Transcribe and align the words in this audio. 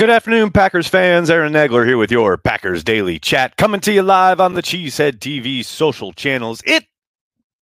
Good 0.00 0.08
afternoon, 0.08 0.50
Packers 0.50 0.88
fans. 0.88 1.28
Aaron 1.28 1.52
Nagler 1.52 1.86
here 1.86 1.98
with 1.98 2.10
your 2.10 2.38
Packers 2.38 2.82
Daily 2.82 3.18
Chat, 3.18 3.58
coming 3.58 3.82
to 3.82 3.92
you 3.92 4.02
live 4.02 4.40
on 4.40 4.54
the 4.54 4.62
Cheesehead 4.62 5.18
TV 5.18 5.62
social 5.62 6.14
channels. 6.14 6.62
It 6.64 6.86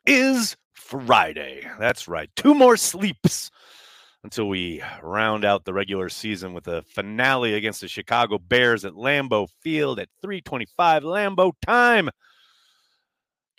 is 0.07 0.57
Friday. 0.73 1.69
That's 1.81 2.07
right. 2.07 2.31
Two 2.37 2.55
more 2.55 2.77
sleeps 2.77 3.51
until 4.23 4.49
we 4.49 4.81
round 5.03 5.45
out 5.45 5.65
the 5.65 5.73
regular 5.73 6.09
season 6.09 6.55
with 6.55 6.69
a 6.69 6.83
finale 6.83 7.55
against 7.55 7.81
the 7.81 7.89
Chicago 7.89 8.39
Bears 8.39 8.85
at 8.85 8.93
Lambeau 8.93 9.49
Field 9.61 9.99
at 9.99 10.09
325 10.23 11.03
Lambeau 11.03 11.51
time. 11.67 12.09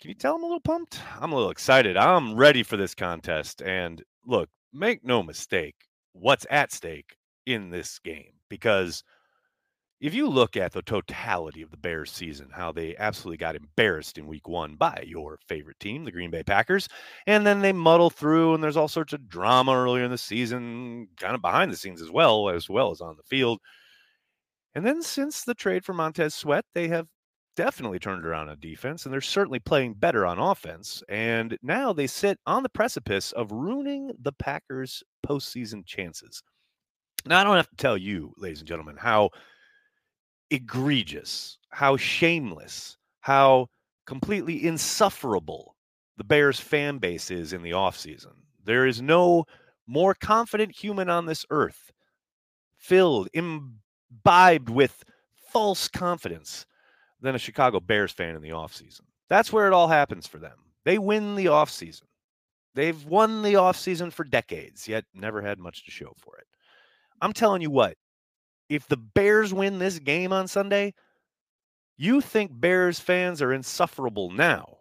Can 0.00 0.08
you 0.08 0.14
tell 0.14 0.36
I'm 0.36 0.42
a 0.42 0.46
little 0.46 0.58
pumped? 0.58 0.98
I'm 1.20 1.32
a 1.32 1.36
little 1.36 1.50
excited. 1.50 1.98
I'm 1.98 2.34
ready 2.34 2.62
for 2.62 2.78
this 2.78 2.94
contest. 2.94 3.60
And 3.60 4.02
look, 4.24 4.48
make 4.72 5.04
no 5.04 5.22
mistake, 5.22 5.74
what's 6.14 6.46
at 6.48 6.72
stake 6.72 7.16
in 7.44 7.68
this 7.68 7.98
game? 7.98 8.39
Because 8.50 9.02
if 10.00 10.14
you 10.14 10.28
look 10.28 10.56
at 10.56 10.72
the 10.72 10.82
totality 10.82 11.60
of 11.62 11.70
the 11.70 11.76
Bears 11.76 12.10
season, 12.10 12.48
how 12.52 12.72
they 12.72 12.96
absolutely 12.96 13.36
got 13.36 13.54
embarrassed 13.56 14.16
in 14.16 14.26
week 14.26 14.48
one 14.48 14.76
by 14.76 15.04
your 15.06 15.38
favorite 15.46 15.78
team, 15.78 16.04
the 16.04 16.12
Green 16.12 16.30
Bay 16.30 16.42
Packers, 16.42 16.88
and 17.26 17.46
then 17.46 17.60
they 17.60 17.72
muddle 17.72 18.08
through 18.10 18.54
and 18.54 18.64
there's 18.64 18.78
all 18.78 18.88
sorts 18.88 19.12
of 19.12 19.28
drama 19.28 19.74
earlier 19.74 20.04
in 20.04 20.10
the 20.10 20.18
season, 20.18 21.08
kind 21.18 21.34
of 21.34 21.42
behind 21.42 21.70
the 21.70 21.76
scenes 21.76 22.00
as 22.00 22.10
well, 22.10 22.48
as 22.48 22.68
well 22.68 22.90
as 22.90 23.00
on 23.02 23.16
the 23.16 23.22
field. 23.24 23.60
And 24.74 24.84
then 24.86 25.02
since 25.02 25.44
the 25.44 25.54
trade 25.54 25.84
for 25.84 25.92
Montez 25.94 26.34
Sweat, 26.34 26.64
they 26.74 26.88
have 26.88 27.08
definitely 27.56 27.98
turned 27.98 28.24
around 28.24 28.48
on 28.48 28.58
defense 28.58 29.04
and 29.04 29.12
they're 29.12 29.20
certainly 29.20 29.58
playing 29.60 29.94
better 29.94 30.24
on 30.26 30.38
offense. 30.38 31.02
And 31.08 31.58
now 31.62 31.92
they 31.92 32.06
sit 32.06 32.38
on 32.46 32.62
the 32.62 32.68
precipice 32.68 33.32
of 33.32 33.52
ruining 33.52 34.12
the 34.18 34.32
Packers' 34.32 35.02
postseason 35.26 35.84
chances. 35.84 36.42
Now, 37.26 37.40
I 37.40 37.44
don't 37.44 37.56
have 37.56 37.70
to 37.70 37.76
tell 37.76 37.96
you, 37.96 38.32
ladies 38.36 38.60
and 38.60 38.68
gentlemen, 38.68 38.96
how 38.96 39.30
egregious, 40.50 41.58
how 41.70 41.96
shameless, 41.96 42.96
how 43.20 43.68
completely 44.06 44.66
insufferable 44.66 45.76
the 46.16 46.24
Bears 46.24 46.58
fan 46.58 46.98
base 46.98 47.30
is 47.30 47.52
in 47.52 47.62
the 47.62 47.72
offseason. 47.72 48.32
There 48.64 48.86
is 48.86 49.00
no 49.00 49.44
more 49.86 50.14
confident 50.14 50.74
human 50.74 51.08
on 51.08 51.26
this 51.26 51.44
earth, 51.50 51.92
filled, 52.76 53.28
imbibed 53.34 54.70
with 54.70 55.02
false 55.52 55.88
confidence, 55.88 56.66
than 57.20 57.34
a 57.34 57.38
Chicago 57.38 57.80
Bears 57.80 58.12
fan 58.12 58.34
in 58.34 58.42
the 58.42 58.50
offseason. 58.50 59.02
That's 59.28 59.52
where 59.52 59.66
it 59.66 59.72
all 59.72 59.88
happens 59.88 60.26
for 60.26 60.38
them. 60.38 60.56
They 60.84 60.98
win 60.98 61.34
the 61.34 61.46
offseason. 61.46 62.04
They've 62.74 63.04
won 63.04 63.42
the 63.42 63.54
offseason 63.54 64.12
for 64.12 64.24
decades, 64.24 64.88
yet 64.88 65.04
never 65.14 65.42
had 65.42 65.58
much 65.58 65.84
to 65.84 65.90
show 65.90 66.14
for 66.16 66.36
it. 66.38 66.46
I'm 67.20 67.32
telling 67.32 67.62
you 67.62 67.70
what, 67.70 67.96
if 68.68 68.86
the 68.88 68.96
Bears 68.96 69.52
win 69.52 69.78
this 69.78 69.98
game 69.98 70.32
on 70.32 70.48
Sunday, 70.48 70.94
you 71.96 72.20
think 72.20 72.50
Bears 72.52 72.98
fans 72.98 73.42
are 73.42 73.52
insufferable 73.52 74.30
now. 74.30 74.76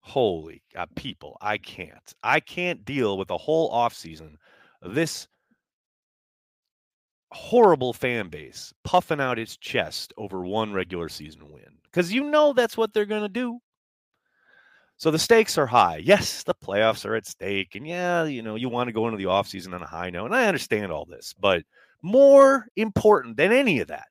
Holy 0.00 0.62
God, 0.74 0.88
uh, 0.90 0.92
people, 0.96 1.36
I 1.40 1.58
can't. 1.58 2.14
I 2.22 2.40
can't 2.40 2.84
deal 2.84 3.18
with 3.18 3.30
a 3.30 3.36
whole 3.36 3.70
offseason 3.70 4.36
of 4.82 4.94
this 4.94 5.28
horrible 7.32 7.92
fan 7.92 8.28
base 8.28 8.72
puffing 8.82 9.20
out 9.20 9.38
its 9.38 9.56
chest 9.56 10.12
over 10.16 10.44
one 10.44 10.72
regular 10.72 11.08
season 11.08 11.52
win. 11.52 11.78
Because 11.84 12.12
you 12.12 12.24
know 12.24 12.52
that's 12.52 12.76
what 12.76 12.92
they're 12.92 13.06
going 13.06 13.22
to 13.22 13.28
do. 13.28 13.60
So 15.00 15.10
the 15.10 15.18
stakes 15.18 15.56
are 15.56 15.66
high. 15.66 16.02
Yes, 16.04 16.42
the 16.42 16.52
playoffs 16.52 17.06
are 17.06 17.14
at 17.14 17.26
stake. 17.26 17.74
And 17.74 17.86
yeah, 17.86 18.24
you 18.24 18.42
know, 18.42 18.54
you 18.54 18.68
want 18.68 18.88
to 18.88 18.92
go 18.92 19.06
into 19.06 19.16
the 19.16 19.24
offseason 19.24 19.72
on 19.72 19.80
a 19.80 19.86
high 19.86 20.10
note. 20.10 20.26
And 20.26 20.34
I 20.34 20.46
understand 20.46 20.92
all 20.92 21.06
this. 21.06 21.34
But 21.40 21.62
more 22.02 22.66
important 22.76 23.38
than 23.38 23.50
any 23.50 23.80
of 23.80 23.88
that 23.88 24.08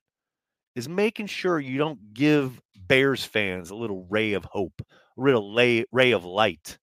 is 0.74 0.88
making 0.88 1.28
sure 1.28 1.60
you 1.60 1.78
don't 1.78 2.12
give 2.12 2.60
Bears 2.88 3.24
fans 3.24 3.70
a 3.70 3.76
little 3.76 4.04
ray 4.10 4.32
of 4.32 4.44
hope, 4.44 4.82
a 5.16 5.20
little 5.20 5.54
lay, 5.54 5.84
ray 5.92 6.10
of 6.10 6.24
light. 6.24 6.76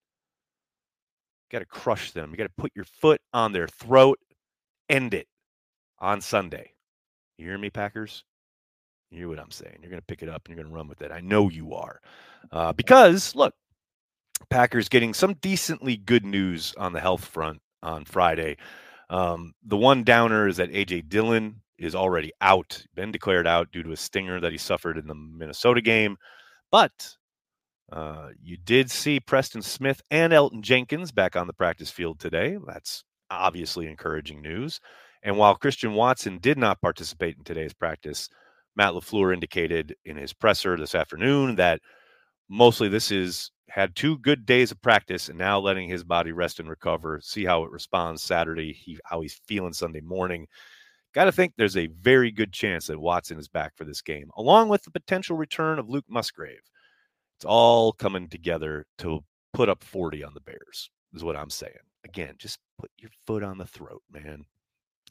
You 1.44 1.60
got 1.60 1.60
to 1.60 1.66
crush 1.66 2.12
them. 2.12 2.32
You 2.32 2.38
got 2.38 2.46
to 2.46 2.54
put 2.58 2.72
your 2.74 2.86
foot 2.86 3.20
on 3.34 3.52
their 3.52 3.68
throat, 3.68 4.20
end 4.88 5.16
it 5.16 5.28
on 6.00 6.22
Sunday. 6.22 6.72
You 7.38 7.46
hear 7.48 7.58
me, 7.58 7.70
Packers? 7.70 8.24
You 9.12 9.18
hear 9.18 9.28
what 9.28 9.40
I'm 9.40 9.52
saying. 9.52 9.80
You're 9.82 9.92
going 9.92 10.02
to 10.02 10.08
pick 10.08 10.24
it 10.24 10.30
up 10.30 10.44
and 10.46 10.56
you're 10.56 10.64
going 10.64 10.72
to 10.72 10.78
run 10.78 10.88
with 10.88 11.02
it. 11.02 11.12
I 11.12 11.20
know 11.20 11.50
you 11.50 11.74
are. 11.74 12.00
Uh, 12.54 12.72
because, 12.72 13.36
look, 13.36 13.54
Packers 14.50 14.90
getting 14.90 15.14
some 15.14 15.34
decently 15.36 15.98
good 15.98 16.26
news 16.26 16.74
on 16.78 16.94
the 16.94 17.00
health 17.00 17.26
front 17.26 17.60
on 17.84 18.06
Friday. 18.06 18.58
Um, 19.10 19.54
the 19.64 19.78
one 19.78 20.04
downer 20.04 20.48
is 20.48 20.58
that 20.58 20.72
AJ 20.72 21.10
Dillon 21.10 21.62
is 21.78 21.96
already 21.96 22.32
out, 22.42 22.84
been 22.96 23.12
declared 23.12 23.48
out 23.48 23.72
due 23.72 23.84
to 23.84 23.92
a 23.92 23.98
stinger 23.98 24.40
that 24.40 24.52
he 24.52 24.58
suffered 24.58 24.98
in 24.98 25.08
the 25.08 25.16
Minnesota 25.16 25.82
game. 25.82 26.18
But 26.72 27.16
uh, 27.92 28.30
you 28.42 28.58
did 28.58 28.92
see 28.92 29.20
Preston 29.20 29.62
Smith 29.62 30.02
and 30.12 30.34
Elgton 30.34 30.62
Jenkins 30.62 31.12
back 31.12 31.36
on 31.36 31.48
the 31.48 31.54
practice 31.54 31.90
field 31.90 32.20
today. 32.20 32.58
That's 32.66 33.04
obviously 33.30 33.88
encouraging 33.88 34.42
news. 34.42 34.80
And 35.24 35.38
while 35.38 35.56
Christian 35.56 35.94
Watson 35.94 36.40
did 36.40 36.58
not 36.58 36.82
participate 36.82 37.38
in 37.38 37.44
today's 37.44 37.74
practice, 37.74 38.30
Matt 38.76 38.94
LaFleur 38.94 39.34
indicated 39.34 39.96
in 40.06 40.18
his 40.18 40.34
presser 40.34 40.78
this 40.78 40.96
afternoon 40.96 41.56
that 41.56 41.82
mostly 42.50 42.88
this 42.90 43.12
is 43.12 43.52
had 43.70 43.96
two 43.96 44.18
good 44.20 44.46
days 44.46 44.72
of 44.72 44.82
practice 44.82 45.30
and 45.30 45.38
now 45.38 45.60
letting 45.60 45.90
his 45.90 46.04
body 46.04 46.32
rest 46.32 46.60
and 46.60 46.70
recover, 46.70 47.20
see 47.22 47.46
how 47.46 47.64
it 47.64 47.72
responds 47.72 48.24
Saturday, 48.24 48.74
he, 48.74 48.98
how 49.04 49.22
he's 49.22 49.42
feeling 49.46 49.74
Sunday 49.74 50.02
morning. 50.02 50.48
Got 51.14 51.26
to 51.26 51.32
think 51.32 51.54
there's 51.58 51.78
a 51.78 51.88
very 51.88 52.32
good 52.32 52.54
chance 52.54 52.88
that 52.88 53.00
Watson 53.00 53.40
is 53.40 53.48
back 53.48 53.76
for 53.76 53.84
this 53.84 54.02
game, 54.02 54.30
along 54.38 54.70
with 54.70 54.84
the 54.84 54.92
potential 54.92 55.36
return 55.36 55.80
of 55.80 55.90
Luke 55.90 56.06
Musgrave. 56.08 56.62
It's 57.38 57.46
all 57.46 57.92
coming 57.92 58.30
together 58.30 58.86
to 59.00 59.24
put 59.54 59.70
up 59.70 59.84
40 59.84 60.24
on 60.24 60.34
the 60.34 60.42
Bears, 60.42 60.90
is 61.14 61.24
what 61.24 61.36
I'm 61.36 61.50
saying. 61.50 61.74
Again, 62.06 62.36
just 62.38 62.60
put 62.80 62.92
your 62.98 63.12
foot 63.26 63.44
on 63.44 63.58
the 63.58 63.66
throat, 63.66 64.02
man. 64.12 64.46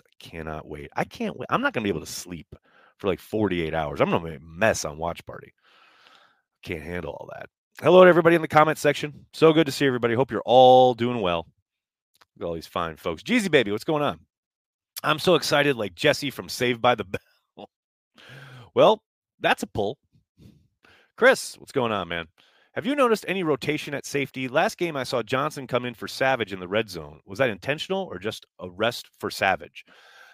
I 0.00 0.11
cannot 0.19 0.67
wait. 0.67 0.91
I 0.97 1.05
can't 1.05 1.37
wait. 1.37 1.47
I'm 1.50 1.61
not 1.61 1.73
going 1.73 1.83
to 1.83 1.93
be 1.93 1.97
able 1.97 2.06
to 2.06 2.12
sleep 2.12 2.49
for 2.99 3.09
like 3.09 3.21
48 3.21 3.75
hours. 3.75 4.00
I'm 4.00 4.11
going 4.11 4.23
to 4.23 4.31
be 4.31 4.37
a 4.37 4.41
mess 4.41 4.84
on 4.84 4.99
watch 4.99 5.25
party. 5.27 5.53
Can't 6.62 6.83
handle 6.83 7.12
all 7.12 7.28
that. 7.34 7.49
Hello 7.82 8.03
to 8.03 8.09
everybody 8.09 8.34
in 8.34 8.41
the 8.41 8.48
comment 8.48 8.78
section. 8.78 9.26
So 9.34 9.53
good 9.53 9.66
to 9.66 9.72
see 9.72 9.87
everybody. 9.87 10.14
Hope 10.14 10.31
you're 10.31 10.41
all 10.47 10.94
doing 10.94 11.20
well. 11.20 11.47
All 12.42 12.54
these 12.54 12.66
fine 12.66 12.97
folks. 12.97 13.22
Jeezy 13.22 13.50
baby, 13.50 13.70
what's 13.70 13.84
going 13.84 14.03
on? 14.03 14.20
I'm 15.04 15.19
so 15.19 15.34
excited, 15.34 15.76
like 15.76 15.94
Jesse 15.94 16.31
from 16.31 16.48
Saved 16.48 16.81
by 16.81 16.94
the 16.94 17.04
Bell. 17.04 17.69
well, 18.75 19.03
that's 19.41 19.62
a 19.62 19.66
pull. 19.66 19.98
Chris, 21.19 21.59
what's 21.59 21.72
going 21.72 21.92
on, 21.92 22.09
man? 22.09 22.28
Have 22.72 22.87
you 22.87 22.97
noticed 22.97 23.26
any 23.28 23.42
rotation 23.42 23.93
at 23.93 24.06
safety? 24.06 24.48
Last 24.48 24.78
game 24.78 24.97
I 24.97 25.04
saw 25.04 25.22
Johnson 25.22 25.66
come 25.66 25.84
in 25.84 25.93
for 25.93 26.08
Savage 26.08 26.54
in 26.54 26.60
the 26.60 26.69
red 26.69 26.88
zone. 26.88 27.20
Was 27.26 27.41
that 27.41 27.50
intentional 27.50 28.04
or 28.04 28.19
just 28.19 28.47
a 28.58 28.70
rest 28.70 29.10
for 29.19 29.31
Savage? 29.31 29.84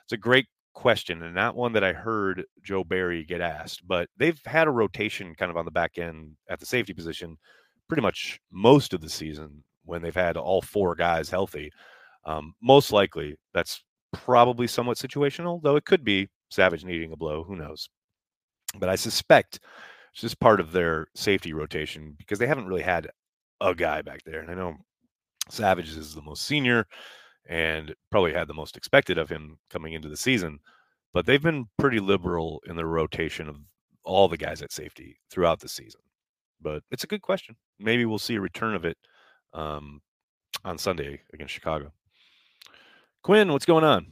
It's 0.05 0.13
a 0.13 0.17
great 0.17 0.47
question 0.75 1.23
and 1.23 1.35
not 1.35 1.57
one 1.57 1.73
that 1.73 1.85
I 1.85 1.93
heard 1.93 2.45
Joe 2.63 2.85
Barry 2.85 3.25
get 3.25 3.41
asked, 3.41 3.87
but 3.87 4.09
they've 4.17 4.41
had 4.45 4.69
a 4.69 4.73
rotation 4.73 5.35
kind 5.35 5.51
of 5.51 5.57
on 5.57 5.65
the 5.65 5.71
back 5.71 5.99
end 5.99 6.37
at 6.49 6.61
the 6.61 6.67
safety 6.67 6.93
position 6.93 7.39
pretty 7.89 8.03
much 8.03 8.41
most 8.51 8.95
of 8.95 9.01
the 9.01 9.09
season 9.09 9.63
when 9.85 10.03
they've 10.03 10.15
had 10.15 10.37
all 10.37 10.63
four 10.63 10.95
guys 10.95 11.29
healthy. 11.29 11.71
Um, 12.25 12.55
most 12.63 12.93
likely 12.93 13.37
that's 13.53 13.83
probably 14.13 14.67
somewhat 14.67 14.99
situational, 14.99 15.61
though 15.63 15.77
it 15.77 15.85
could 15.85 16.05
be 16.05 16.29
Savage 16.51 16.85
needing 16.85 17.13
a 17.13 17.17
blow. 17.17 17.43
Who 17.43 17.57
knows? 17.57 17.89
But 18.79 18.89
I 18.89 18.95
suspect 18.95 19.61
it's 20.13 20.21
just 20.21 20.41
part 20.41 20.61
of 20.61 20.73
their 20.73 21.07
safety 21.15 21.53
rotation 21.53 22.15
because 22.19 22.39
they 22.39 22.47
haven't 22.47 22.67
really 22.67 22.83
had 22.83 23.09
a 23.61 23.75
guy 23.75 24.03
back 24.03 24.23
there. 24.25 24.41
And 24.41 24.51
I 24.51 24.55
know 24.55 24.77
Savage 25.49 25.97
is 25.97 26.15
the 26.15 26.23
most 26.23 26.47
senior 26.47 26.87
and 27.49 27.95
probably 28.11 28.33
had 28.33 28.49
the 28.49 28.55
most 28.55 28.77
expected 28.77 29.19
of 29.19 29.29
him 29.29 29.59
coming 29.71 29.93
into 29.93 30.09
the 30.09 30.17
season. 30.17 30.59
But 31.13 31.27
they've 31.27 31.43
been 31.43 31.67
pretty 31.79 32.01
liberal 32.01 32.63
in 32.67 32.77
the 32.77 32.87
rotation 32.87 33.49
of 33.49 33.57
all 34.05 34.29
the 34.29 34.37
guys 34.37 34.63
at 34.63 34.73
safety 34.73 35.19
throughout 35.31 35.61
the 35.61 35.69
season. 35.69 36.01
But 36.61 36.83
it's 36.91 37.05
a 37.05 37.09
good 37.09 37.23
question. 37.23 37.57
Maybe 37.79 38.05
we'll 38.07 38.19
see 38.19 38.37
a 38.37 38.41
return 38.41 38.75
of 38.75 38.85
it 38.85 38.97
um, 39.53 40.01
on 40.65 40.79
Sunday 40.79 41.21
against 41.33 41.53
Chicago. 41.53 41.93
Quinn, 43.23 43.53
what's 43.53 43.67
going 43.67 43.85
on? 43.85 44.07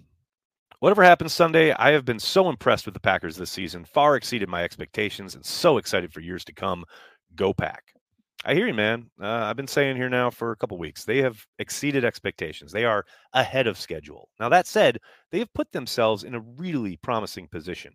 Whatever 0.81 1.03
happens 1.03 1.33
Sunday, 1.33 1.73
I 1.73 1.91
have 1.91 2.05
been 2.05 2.19
so 2.19 2.49
impressed 2.49 2.87
with 2.87 2.95
the 2.95 3.01
Packers 3.01 3.37
this 3.37 3.51
season, 3.51 3.85
far 3.85 4.17
exceeded 4.17 4.49
my 4.49 4.65
expectations, 4.65 5.35
and 5.35 5.45
so 5.45 5.77
excited 5.77 6.13
for 6.13 6.21
years 6.21 6.45
to 6.47 6.55
come. 6.55 6.85
Go 7.37 7.53
Pack. 7.53 7.85
I 8.45 8.55
hear 8.55 8.67
you, 8.67 8.75
man. 8.75 9.11
Uh, 9.21 9.27
I've 9.27 9.57
been 9.57 9.67
saying 9.67 9.97
here 9.97 10.09
now 10.09 10.31
for 10.31 10.51
a 10.51 10.57
couple 10.57 10.79
weeks. 10.79 11.05
They 11.05 11.19
have 11.19 11.45
exceeded 11.59 12.05
expectations. 12.07 12.73
They 12.73 12.87
are 12.87 13.05
ahead 13.35 13.67
of 13.67 13.79
schedule. 13.79 14.31
Now, 14.39 14.49
that 14.49 14.67
said, 14.67 14.99
they 15.31 15.41
have 15.41 15.53
put 15.53 15.71
themselves 15.73 16.25
in 16.25 16.35
a 16.35 16.41
really 16.41 16.97
promising 16.97 17.49
position. 17.49 17.93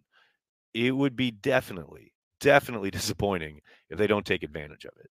It 0.76 0.92
would 0.92 1.16
be 1.16 1.32
definitely, 1.32 2.14
definitely 2.40 2.92
disappointing 2.92 3.62
if 3.90 3.98
they 3.98 4.08
don't 4.08 4.26
take 4.26 4.44
advantage 4.44 4.86
of 4.86 4.94
it. 5.00 5.10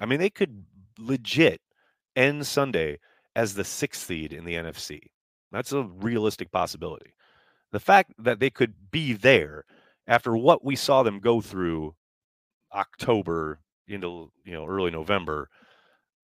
I 0.00 0.06
mean, 0.06 0.18
they 0.18 0.30
could 0.30 0.64
legit 0.98 1.60
end 2.16 2.44
Sunday 2.44 2.98
as 3.36 3.54
the 3.54 3.64
sixth 3.64 4.06
seed 4.06 4.32
in 4.32 4.44
the 4.44 4.54
NFC. 4.54 5.00
That's 5.52 5.72
a 5.72 5.84
realistic 5.84 6.50
possibility. 6.50 7.14
The 7.70 7.80
fact 7.80 8.12
that 8.18 8.40
they 8.40 8.50
could 8.50 8.74
be 8.90 9.12
there 9.12 9.64
after 10.08 10.36
what 10.36 10.64
we 10.64 10.74
saw 10.74 11.04
them 11.04 11.20
go 11.20 11.40
through 11.40 11.94
October 12.72 13.60
into 13.88 14.30
you 14.44 14.52
know 14.52 14.66
early 14.66 14.90
November, 14.90 15.48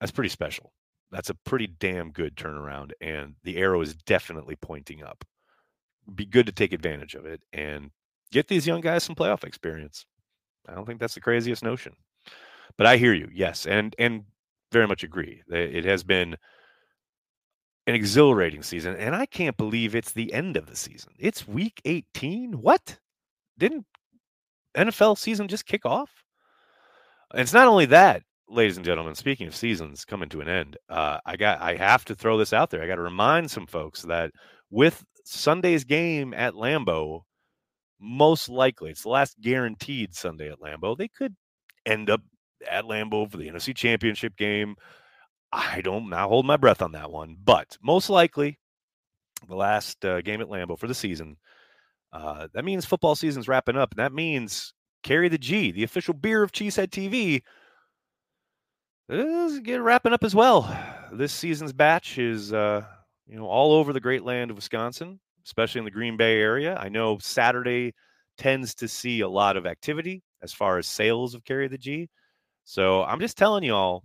that's 0.00 0.12
pretty 0.12 0.30
special. 0.30 0.72
That's 1.10 1.30
a 1.30 1.34
pretty 1.34 1.66
damn 1.66 2.12
good 2.12 2.36
turnaround, 2.36 2.92
and 3.00 3.34
the 3.42 3.56
arrow 3.56 3.80
is 3.80 3.94
definitely 3.94 4.56
pointing 4.56 5.02
up. 5.02 5.24
Be 6.14 6.24
good 6.24 6.46
to 6.46 6.52
take 6.52 6.72
advantage 6.72 7.14
of 7.14 7.26
it 7.26 7.40
and 7.52 7.90
get 8.32 8.48
these 8.48 8.66
young 8.66 8.80
guys 8.80 9.04
some 9.04 9.16
playoff 9.16 9.44
experience. 9.44 10.04
I 10.68 10.74
don't 10.74 10.86
think 10.86 11.00
that's 11.00 11.14
the 11.14 11.20
craziest 11.20 11.62
notion, 11.62 11.94
but 12.76 12.86
I 12.86 12.96
hear 12.96 13.14
you. 13.14 13.28
Yes, 13.32 13.66
and 13.66 13.94
and 13.98 14.24
very 14.72 14.86
much 14.86 15.02
agree. 15.02 15.42
It 15.48 15.84
has 15.84 16.04
been 16.04 16.36
an 17.86 17.94
exhilarating 17.94 18.62
season, 18.62 18.94
and 18.96 19.16
I 19.16 19.26
can't 19.26 19.56
believe 19.56 19.94
it's 19.94 20.12
the 20.12 20.32
end 20.32 20.56
of 20.56 20.66
the 20.66 20.76
season. 20.76 21.12
It's 21.18 21.48
week 21.48 21.80
18. 21.84 22.52
What? 22.52 22.98
Didn't 23.58 23.84
NFL 24.76 25.18
season 25.18 25.48
just 25.48 25.66
kick 25.66 25.84
off? 25.84 26.19
It's 27.34 27.52
not 27.52 27.68
only 27.68 27.86
that, 27.86 28.22
ladies 28.48 28.76
and 28.76 28.84
gentlemen. 28.84 29.14
Speaking 29.14 29.46
of 29.46 29.54
seasons 29.54 30.04
coming 30.04 30.28
to 30.30 30.40
an 30.40 30.48
end, 30.48 30.76
uh, 30.88 31.18
I 31.24 31.36
got 31.36 31.60
I 31.60 31.76
have 31.76 32.04
to 32.06 32.14
throw 32.14 32.36
this 32.38 32.52
out 32.52 32.70
there. 32.70 32.82
I 32.82 32.86
got 32.86 32.96
to 32.96 33.02
remind 33.02 33.50
some 33.50 33.66
folks 33.66 34.02
that 34.02 34.32
with 34.70 35.04
Sunday's 35.24 35.84
game 35.84 36.34
at 36.34 36.54
Lambeau, 36.54 37.22
most 38.00 38.48
likely 38.48 38.90
it's 38.90 39.02
the 39.02 39.10
last 39.10 39.40
guaranteed 39.40 40.14
Sunday 40.14 40.50
at 40.50 40.60
Lambeau. 40.60 40.96
They 40.96 41.08
could 41.08 41.36
end 41.86 42.10
up 42.10 42.20
at 42.68 42.84
Lambeau 42.84 43.30
for 43.30 43.36
the 43.36 43.48
NFC 43.48 43.74
Championship 43.74 44.36
game. 44.36 44.74
I 45.52 45.80
don't 45.80 46.08
not 46.08 46.28
hold 46.28 46.46
my 46.46 46.56
breath 46.56 46.82
on 46.82 46.92
that 46.92 47.10
one, 47.10 47.36
but 47.42 47.76
most 47.82 48.10
likely 48.10 48.58
the 49.48 49.56
last 49.56 50.04
uh, 50.04 50.20
game 50.20 50.40
at 50.40 50.48
Lambeau 50.48 50.78
for 50.78 50.86
the 50.86 50.94
season. 50.94 51.36
Uh, 52.12 52.48
that 52.54 52.64
means 52.64 52.84
football 52.84 53.14
season's 53.14 53.48
wrapping 53.48 53.76
up, 53.76 53.92
and 53.92 53.98
that 53.98 54.12
means 54.12 54.74
carry 55.02 55.28
the 55.28 55.38
G, 55.38 55.70
the 55.70 55.84
official 55.84 56.14
beer 56.14 56.42
of 56.42 56.52
Cheesehead 56.52 56.88
TV, 56.88 57.42
is 59.08 59.60
get 59.60 59.80
wrapping 59.82 60.12
up 60.12 60.24
as 60.24 60.34
well. 60.34 60.74
This 61.12 61.32
season's 61.32 61.72
batch 61.72 62.18
is 62.18 62.52
uh, 62.52 62.84
you 63.26 63.36
know 63.36 63.46
all 63.46 63.72
over 63.72 63.92
the 63.92 64.00
great 64.00 64.24
land 64.24 64.50
of 64.50 64.56
Wisconsin, 64.56 65.18
especially 65.44 65.80
in 65.80 65.84
the 65.84 65.90
Green 65.90 66.16
Bay 66.16 66.40
area. 66.40 66.76
I 66.76 66.88
know 66.88 67.18
Saturday 67.18 67.92
tends 68.38 68.74
to 68.76 68.88
see 68.88 69.20
a 69.20 69.28
lot 69.28 69.56
of 69.56 69.66
activity 69.66 70.22
as 70.42 70.52
far 70.52 70.78
as 70.78 70.86
sales 70.86 71.34
of 71.34 71.44
carry 71.44 71.68
the 71.68 71.78
G. 71.78 72.08
So 72.64 73.02
I'm 73.02 73.20
just 73.20 73.36
telling 73.36 73.64
you 73.64 73.74
all, 73.74 74.04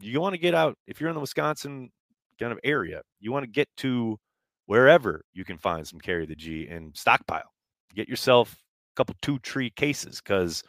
you 0.00 0.20
want 0.20 0.34
to 0.34 0.40
get 0.40 0.54
out 0.54 0.76
if 0.86 1.00
you're 1.00 1.10
in 1.10 1.14
the 1.14 1.20
Wisconsin 1.20 1.90
kind 2.38 2.52
of 2.52 2.60
area, 2.62 3.02
you 3.20 3.32
want 3.32 3.44
to 3.44 3.50
get 3.50 3.68
to 3.78 4.18
wherever 4.66 5.22
you 5.32 5.44
can 5.44 5.58
find 5.58 5.86
some 5.86 5.98
carry 5.98 6.26
the 6.26 6.36
G 6.36 6.68
and 6.68 6.96
stockpile. 6.96 7.50
Get 7.94 8.08
yourself 8.08 8.56
couple 8.98 9.14
two 9.22 9.38
tree 9.38 9.70
cases 9.70 10.20
because 10.20 10.64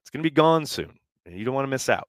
it's 0.00 0.10
going 0.10 0.22
to 0.22 0.30
be 0.30 0.32
gone 0.34 0.64
soon 0.64 0.92
and 1.26 1.36
you 1.36 1.44
don't 1.44 1.54
want 1.54 1.66
to 1.66 1.70
miss 1.70 1.88
out. 1.88 2.08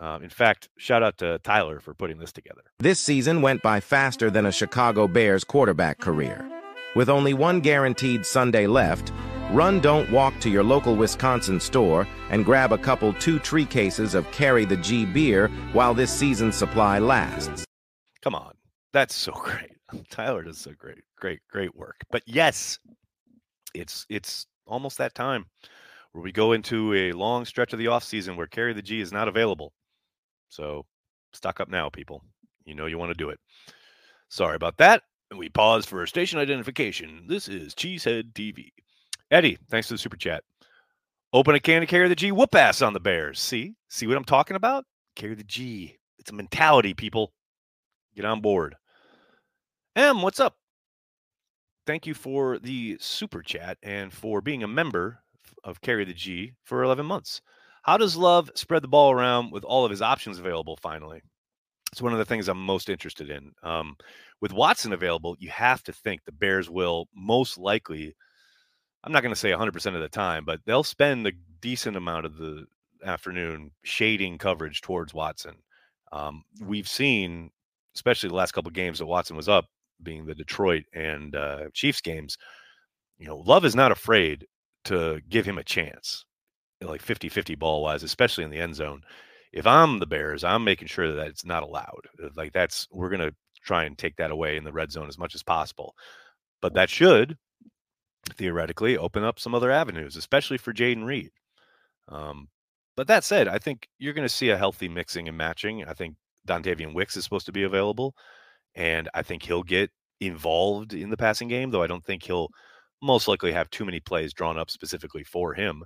Uh, 0.00 0.18
in 0.22 0.30
fact, 0.30 0.70
shout 0.78 1.02
out 1.02 1.18
to 1.18 1.38
Tyler 1.40 1.78
for 1.78 1.92
putting 1.92 2.18
this 2.18 2.32
together. 2.32 2.62
This 2.78 2.98
season 2.98 3.42
went 3.42 3.60
by 3.60 3.80
faster 3.80 4.30
than 4.30 4.46
a 4.46 4.52
Chicago 4.52 5.06
Bears 5.06 5.44
quarterback 5.44 5.98
career. 5.98 6.50
With 6.96 7.10
only 7.10 7.34
one 7.34 7.60
guaranteed 7.60 8.24
Sunday 8.24 8.66
left, 8.66 9.12
run 9.50 9.80
don't 9.80 10.10
walk 10.10 10.40
to 10.40 10.48
your 10.48 10.64
local 10.64 10.96
Wisconsin 10.96 11.60
store 11.60 12.08
and 12.30 12.46
grab 12.46 12.72
a 12.72 12.78
couple 12.78 13.12
two 13.12 13.38
tree 13.38 13.66
cases 13.66 14.14
of 14.14 14.30
Carry 14.32 14.64
the 14.64 14.78
G 14.78 15.04
beer 15.04 15.48
while 15.74 15.92
this 15.92 16.10
season's 16.10 16.56
supply 16.56 16.98
lasts. 16.98 17.66
Come 18.22 18.34
on. 18.34 18.54
That's 18.94 19.14
so 19.14 19.32
great. 19.44 19.76
Tyler 20.08 20.42
does 20.44 20.56
so 20.56 20.72
great, 20.78 21.02
great, 21.18 21.40
great 21.50 21.76
work. 21.76 21.96
But 22.10 22.22
yes, 22.24 22.78
it's 23.74 24.06
it's 24.08 24.46
almost 24.70 24.98
that 24.98 25.14
time 25.14 25.46
where 26.12 26.22
we 26.22 26.32
go 26.32 26.52
into 26.52 26.94
a 26.94 27.12
long 27.12 27.44
stretch 27.44 27.72
of 27.72 27.78
the 27.78 27.88
off 27.88 28.04
season 28.04 28.36
where 28.36 28.46
carry 28.46 28.72
the 28.72 28.82
G 28.82 29.00
is 29.00 29.12
not 29.12 29.28
available. 29.28 29.72
So 30.48 30.86
stock 31.32 31.60
up 31.60 31.68
now, 31.68 31.88
people. 31.88 32.22
You 32.64 32.74
know 32.74 32.86
you 32.86 32.98
want 32.98 33.10
to 33.10 33.18
do 33.18 33.30
it. 33.30 33.38
Sorry 34.28 34.56
about 34.56 34.76
that. 34.78 35.02
We 35.36 35.48
pause 35.48 35.86
for 35.86 36.06
station 36.06 36.38
identification. 36.38 37.24
This 37.28 37.48
is 37.48 37.74
Cheesehead 37.74 38.32
TV. 38.32 38.70
Eddie, 39.30 39.58
thanks 39.68 39.88
for 39.88 39.94
the 39.94 39.98
super 39.98 40.16
chat. 40.16 40.42
Open 41.32 41.54
a 41.54 41.60
can 41.60 41.80
to 41.80 41.86
carry 41.86 42.08
the 42.08 42.16
G, 42.16 42.32
whoop 42.32 42.54
ass 42.54 42.82
on 42.82 42.92
the 42.92 43.00
Bears. 43.00 43.38
See? 43.38 43.74
See 43.88 44.08
what 44.08 44.16
I'm 44.16 44.24
talking 44.24 44.56
about? 44.56 44.84
Carry 45.14 45.36
the 45.36 45.44
G. 45.44 45.96
It's 46.18 46.30
a 46.30 46.34
mentality, 46.34 46.94
people. 46.94 47.32
Get 48.16 48.24
on 48.24 48.40
board. 48.40 48.74
M, 49.94 50.22
what's 50.22 50.40
up? 50.40 50.56
Thank 51.90 52.06
you 52.06 52.14
for 52.14 52.56
the 52.60 52.98
super 53.00 53.42
chat 53.42 53.76
and 53.82 54.12
for 54.12 54.40
being 54.40 54.62
a 54.62 54.68
member 54.68 55.18
of 55.64 55.80
Carry 55.80 56.04
the 56.04 56.14
G 56.14 56.52
for 56.62 56.84
11 56.84 57.04
months. 57.04 57.42
How 57.82 57.96
does 57.96 58.16
Love 58.16 58.48
spread 58.54 58.82
the 58.82 58.86
ball 58.86 59.10
around 59.10 59.50
with 59.50 59.64
all 59.64 59.84
of 59.84 59.90
his 59.90 60.00
options 60.00 60.38
available 60.38 60.76
finally? 60.76 61.20
It's 61.90 62.00
one 62.00 62.12
of 62.12 62.20
the 62.20 62.24
things 62.24 62.46
I'm 62.46 62.64
most 62.64 62.88
interested 62.88 63.28
in. 63.28 63.50
Um, 63.64 63.96
with 64.40 64.52
Watson 64.52 64.92
available, 64.92 65.34
you 65.40 65.50
have 65.50 65.82
to 65.82 65.92
think 65.92 66.24
the 66.24 66.30
Bears 66.30 66.70
will 66.70 67.08
most 67.12 67.58
likely, 67.58 68.14
I'm 69.02 69.10
not 69.10 69.24
going 69.24 69.34
to 69.34 69.40
say 69.40 69.50
100% 69.50 69.94
of 69.96 70.00
the 70.00 70.08
time, 70.08 70.44
but 70.44 70.60
they'll 70.66 70.84
spend 70.84 71.26
a 71.26 71.32
decent 71.60 71.96
amount 71.96 72.24
of 72.24 72.36
the 72.36 72.66
afternoon 73.04 73.72
shading 73.82 74.38
coverage 74.38 74.80
towards 74.80 75.12
Watson. 75.12 75.56
Um, 76.12 76.44
we've 76.64 76.88
seen, 76.88 77.50
especially 77.96 78.28
the 78.28 78.36
last 78.36 78.52
couple 78.52 78.70
games 78.70 79.00
that 79.00 79.06
Watson 79.06 79.34
was 79.34 79.48
up, 79.48 79.66
being 80.02 80.26
the 80.26 80.34
Detroit 80.34 80.84
and 80.94 81.34
uh, 81.34 81.64
Chiefs 81.72 82.00
games, 82.00 82.36
you 83.18 83.26
know, 83.26 83.38
Love 83.38 83.64
is 83.64 83.76
not 83.76 83.92
afraid 83.92 84.46
to 84.84 85.20
give 85.28 85.46
him 85.46 85.58
a 85.58 85.64
chance, 85.64 86.24
like 86.80 87.02
50 87.02 87.28
50 87.28 87.54
ball 87.54 87.82
wise, 87.82 88.02
especially 88.02 88.44
in 88.44 88.50
the 88.50 88.58
end 88.58 88.74
zone. 88.74 89.02
If 89.52 89.66
I'm 89.66 89.98
the 89.98 90.06
Bears, 90.06 90.44
I'm 90.44 90.64
making 90.64 90.88
sure 90.88 91.12
that 91.12 91.26
it's 91.26 91.44
not 91.44 91.62
allowed. 91.62 92.06
Uh, 92.22 92.28
like 92.36 92.52
that's, 92.52 92.86
we're 92.90 93.10
going 93.10 93.28
to 93.28 93.34
try 93.62 93.84
and 93.84 93.98
take 93.98 94.16
that 94.16 94.30
away 94.30 94.56
in 94.56 94.64
the 94.64 94.72
red 94.72 94.90
zone 94.90 95.08
as 95.08 95.18
much 95.18 95.34
as 95.34 95.42
possible. 95.42 95.94
But 96.62 96.74
that 96.74 96.88
should 96.88 97.36
theoretically 98.34 98.96
open 98.96 99.24
up 99.24 99.38
some 99.38 99.54
other 99.54 99.70
avenues, 99.70 100.16
especially 100.16 100.58
for 100.58 100.72
Jayden 100.72 101.04
Reed. 101.04 101.30
Um, 102.08 102.48
but 102.96 103.06
that 103.08 103.24
said, 103.24 103.48
I 103.48 103.58
think 103.58 103.88
you're 103.98 104.14
going 104.14 104.28
to 104.28 104.34
see 104.34 104.50
a 104.50 104.58
healthy 104.58 104.88
mixing 104.88 105.28
and 105.28 105.36
matching. 105.36 105.84
I 105.84 105.94
think 105.94 106.16
Dontayvion 106.46 106.94
Wicks 106.94 107.16
is 107.16 107.24
supposed 107.24 107.46
to 107.46 107.52
be 107.52 107.62
available 107.62 108.14
and 108.74 109.08
I 109.14 109.22
think 109.22 109.42
he'll 109.42 109.62
get 109.62 109.90
involved 110.20 110.92
in 110.92 111.10
the 111.10 111.16
passing 111.16 111.48
game, 111.48 111.70
though 111.70 111.82
I 111.82 111.86
don't 111.86 112.04
think 112.04 112.22
he'll 112.22 112.48
most 113.02 113.28
likely 113.28 113.52
have 113.52 113.70
too 113.70 113.84
many 113.84 114.00
plays 114.00 114.32
drawn 114.32 114.58
up 114.58 114.70
specifically 114.70 115.24
for 115.24 115.54
him. 115.54 115.82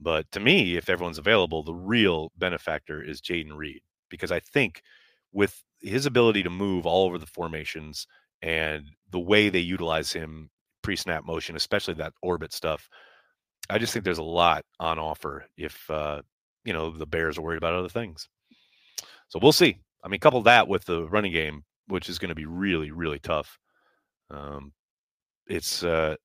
But 0.00 0.30
to 0.32 0.40
me, 0.40 0.76
if 0.76 0.88
everyone's 0.88 1.18
available, 1.18 1.62
the 1.62 1.74
real 1.74 2.30
benefactor 2.36 3.02
is 3.02 3.20
Jayden 3.20 3.56
Reed 3.56 3.80
because 4.08 4.30
I 4.30 4.40
think 4.40 4.82
with 5.32 5.62
his 5.80 6.06
ability 6.06 6.42
to 6.44 6.50
move 6.50 6.86
all 6.86 7.06
over 7.06 7.18
the 7.18 7.26
formations 7.26 8.06
and 8.42 8.84
the 9.10 9.20
way 9.20 9.48
they 9.48 9.60
utilize 9.60 10.12
him 10.12 10.50
pre-snap 10.82 11.24
motion, 11.24 11.56
especially 11.56 11.94
that 11.94 12.12
orbit 12.22 12.52
stuff, 12.52 12.88
I 13.70 13.78
just 13.78 13.92
think 13.92 14.04
there's 14.04 14.18
a 14.18 14.22
lot 14.22 14.64
on 14.78 14.98
offer 14.98 15.46
if 15.56 15.88
uh, 15.90 16.22
you 16.64 16.72
know 16.72 16.90
the 16.90 17.06
Bears 17.06 17.38
are 17.38 17.42
worried 17.42 17.58
about 17.58 17.74
other 17.74 17.88
things. 17.88 18.28
So 19.28 19.38
we'll 19.40 19.52
see. 19.52 19.78
I 20.02 20.08
mean, 20.08 20.20
couple 20.20 20.42
that 20.42 20.68
with 20.68 20.84
the 20.84 21.08
running 21.08 21.32
game 21.32 21.64
which 21.88 22.08
is 22.08 22.18
going 22.18 22.30
to 22.30 22.34
be 22.34 22.46
really, 22.46 22.90
really 22.90 23.18
tough. 23.18 23.58
Um, 24.30 24.72
it's 25.46 25.82
uh, 25.82 26.16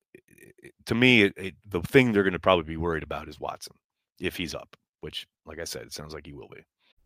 to 0.85 0.95
me, 0.95 1.23
it, 1.23 1.33
it, 1.37 1.55
the 1.67 1.81
thing 1.81 2.11
they're 2.11 2.23
going 2.23 2.33
to 2.33 2.39
probably 2.39 2.63
be 2.63 2.77
worried 2.77 3.03
about 3.03 3.27
is 3.27 3.39
Watson 3.39 3.75
if 4.19 4.35
he's 4.35 4.53
up, 4.53 4.75
which, 5.01 5.25
like 5.45 5.59
I 5.59 5.63
said, 5.63 5.83
it 5.83 5.93
sounds 5.93 6.13
like 6.13 6.25
he 6.25 6.33
will 6.33 6.49
be. 6.49 6.61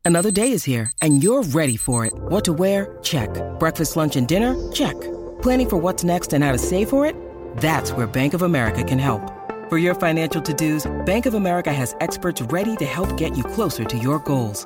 Another 0.05 0.31
day 0.31 0.51
is 0.51 0.63
here, 0.63 0.91
and 1.01 1.23
you're 1.23 1.43
ready 1.43 1.77
for 1.77 2.05
it. 2.05 2.13
What 2.13 2.43
to 2.45 2.53
wear? 2.53 2.97
Check. 3.03 3.29
Breakfast, 3.57 3.95
lunch, 3.95 4.15
and 4.15 4.27
dinner? 4.27 4.71
Check. 4.71 4.99
Planning 5.41 5.69
for 5.69 5.77
what's 5.77 6.03
next 6.03 6.33
and 6.33 6.43
how 6.43 6.51
to 6.51 6.57
save 6.57 6.89
for 6.89 7.05
it? 7.05 7.15
That's 7.57 7.93
where 7.93 8.07
Bank 8.07 8.33
of 8.33 8.41
America 8.41 8.83
can 8.83 8.99
help. 8.99 9.21
For 9.69 9.77
your 9.77 9.95
financial 9.95 10.41
to-dos, 10.41 10.91
Bank 11.05 11.25
of 11.25 11.35
America 11.35 11.71
has 11.71 11.95
experts 12.01 12.41
ready 12.41 12.75
to 12.77 12.85
help 12.85 13.15
get 13.15 13.37
you 13.37 13.43
closer 13.43 13.85
to 13.85 13.97
your 13.97 14.19
goals. 14.19 14.65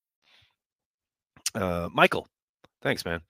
Uh, 1.53 1.89
Michael, 1.93 2.27
thanks, 2.81 3.05
man. 3.05 3.21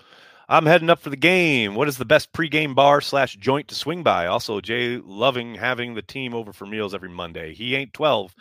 I'm 0.50 0.66
heading 0.66 0.90
up 0.90 1.00
for 1.00 1.10
the 1.10 1.16
game. 1.16 1.76
What 1.76 1.88
is 1.88 1.98
the 1.98 2.06
best 2.06 2.34
pregame 2.34 2.76
bar 2.76 3.00
slash 3.00 3.38
joint 3.38 3.70
to 3.70 3.76
swing 3.76 4.04
by? 4.04 4.28
Also, 4.28 4.60
Jay 4.60 4.98
loving 4.98 5.56
having 5.56 5.94
the 5.96 6.02
team 6.02 6.34
over 6.34 6.52
for 6.52 6.66
meals 6.66 6.94
every 6.94 7.10
Monday. 7.10 7.54
He 7.54 7.76
ain't 7.76 7.94
12. 7.94 8.36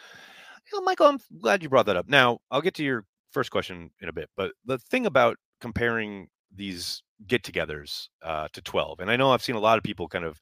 You 0.73 0.79
know, 0.81 0.85
Michael, 0.85 1.07
I'm 1.07 1.21
glad 1.41 1.63
you 1.63 1.69
brought 1.69 1.87
that 1.87 1.97
up. 1.97 2.09
Now, 2.09 2.41
I'll 2.51 2.63
get 2.63 2.75
to 2.75 2.85
your 2.85 3.05
first 3.31 3.53
question 3.53 3.91
in 4.01 4.09
a 4.09 4.13
bit, 4.13 4.29
but 4.37 4.53
the 4.65 4.79
thing 4.79 5.07
about 5.07 5.37
comparing 5.61 6.29
these 6.55 7.03
get 7.29 7.45
togethers 7.45 8.09
uh, 8.23 8.49
to 8.55 8.61
12, 8.61 9.01
and 9.01 9.11
I 9.11 9.17
know 9.17 9.31
I've 9.31 9.43
seen 9.43 9.55
a 9.55 9.61
lot 9.61 9.79
of 9.79 9.85
people 9.85 10.09
kind 10.09 10.25
of 10.25 10.41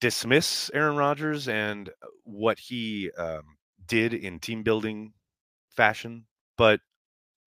dismiss 0.00 0.70
Aaron 0.74 0.96
Rodgers 0.96 1.48
and 1.48 1.88
what 2.24 2.58
he 2.58 3.10
um, 3.16 3.56
did 3.86 4.12
in 4.12 4.40
team 4.40 4.62
building 4.62 5.14
fashion, 5.74 6.26
but 6.58 6.80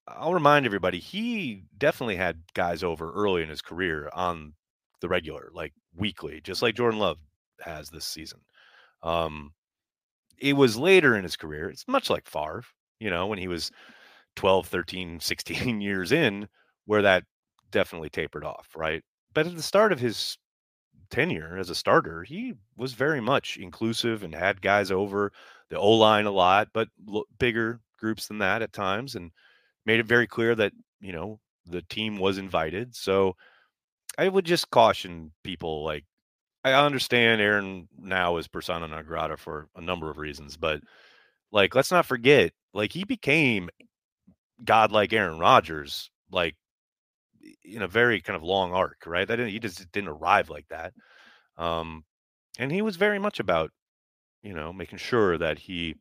I'll 0.08 0.34
remind 0.34 0.66
everybody 0.66 1.00
he 1.00 1.66
definitely 1.78 2.16
had 2.16 2.42
guys 2.54 2.84
over 2.84 3.12
early 3.12 3.44
in 3.44 3.50
his 3.50 3.62
career 3.62 4.10
on 4.14 4.54
the 5.02 5.10
regular, 5.10 5.50
like 5.54 5.74
weekly, 5.96 6.42
just 6.42 6.62
like 6.62 6.76
Jordan 6.76 7.00
Love 7.00 7.18
has 7.62 7.90
this 7.90 8.06
season. 8.06 8.40
Um, 9.04 9.52
it 10.38 10.54
was 10.54 10.78
later 10.78 11.16
in 11.16 11.24
his 11.24 11.36
career. 11.36 11.70
It's 11.70 11.88
much 11.88 12.10
like 12.10 12.28
Favre, 12.28 12.64
you 13.00 13.10
know, 13.10 13.28
when 13.28 13.40
he 13.40 13.48
was 13.48 13.72
12, 14.36 14.68
13, 14.68 15.20
16 15.22 15.82
years 15.82 16.12
in, 16.12 16.48
where 16.86 17.02
that 17.02 17.24
definitely 17.72 18.10
tapered 18.10 18.46
off, 18.46 18.70
right? 18.76 19.04
But 19.34 19.48
at 19.48 19.56
the 19.56 19.62
start 19.64 19.92
of 19.92 20.00
his 20.00 20.38
tenure 21.10 21.58
as 21.58 21.70
a 21.70 21.76
starter, 21.76 22.24
he 22.24 22.54
was 22.76 22.94
very 22.94 23.22
much 23.22 23.58
inclusive 23.58 24.24
and 24.24 24.34
had 24.34 24.62
guys 24.62 24.92
over 24.92 25.32
the 25.70 25.78
O 25.78 25.92
line 25.92 26.26
a 26.26 26.32
lot, 26.32 26.70
but 26.74 26.88
bigger 27.40 27.82
groups 28.00 28.28
than 28.28 28.38
that 28.40 28.62
at 28.62 28.74
times. 28.74 29.16
And 29.16 29.32
made 29.88 30.01
it 30.01 30.06
very 30.06 30.27
clear 30.27 30.53
that 30.53 30.74
you 31.00 31.13
know 31.13 31.39
the 31.65 31.82
team 31.82 32.20
was 32.20 32.38
invited. 32.38 32.96
So 32.96 33.36
I 34.17 34.27
would 34.27 34.46
just 34.46 34.70
caution 34.70 35.32
people 35.44 35.84
like 35.84 36.06
I 36.63 36.74
understand 36.74 37.41
Aaron 37.41 37.88
now 37.98 38.38
is 38.38 38.48
persona 38.48 38.88
non 38.88 39.06
grata 39.06 39.38
for 39.38 39.70
a 39.75 39.82
number 39.82 40.10
of 40.12 40.17
reasons, 40.17 40.58
but 40.58 40.82
like 41.51 41.74
let's 41.74 41.91
not 41.91 42.06
forget, 42.06 42.51
like 42.74 42.91
he 42.91 43.06
became 43.06 43.70
godlike 44.63 45.13
Aaron 45.13 45.39
Rodgers, 45.39 46.12
like 46.32 46.56
in 47.63 47.82
a 47.82 47.88
very 47.88 48.22
kind 48.22 48.36
of 48.36 48.44
long 48.44 48.74
arc, 48.74 49.03
right? 49.06 49.27
That 49.27 49.39
he 49.39 49.60
just 49.60 49.89
didn't 49.91 50.10
arrive 50.10 50.50
like 50.50 50.67
that. 50.70 50.94
Um, 51.58 52.03
and 52.60 52.72
he 52.72 52.82
was 52.82 52.98
very 52.98 53.20
much 53.20 53.39
about, 53.39 53.72
you 54.44 54.53
know, 54.53 54.74
making 54.74 54.98
sure 54.98 55.38
that 55.38 55.60
he 55.60 55.96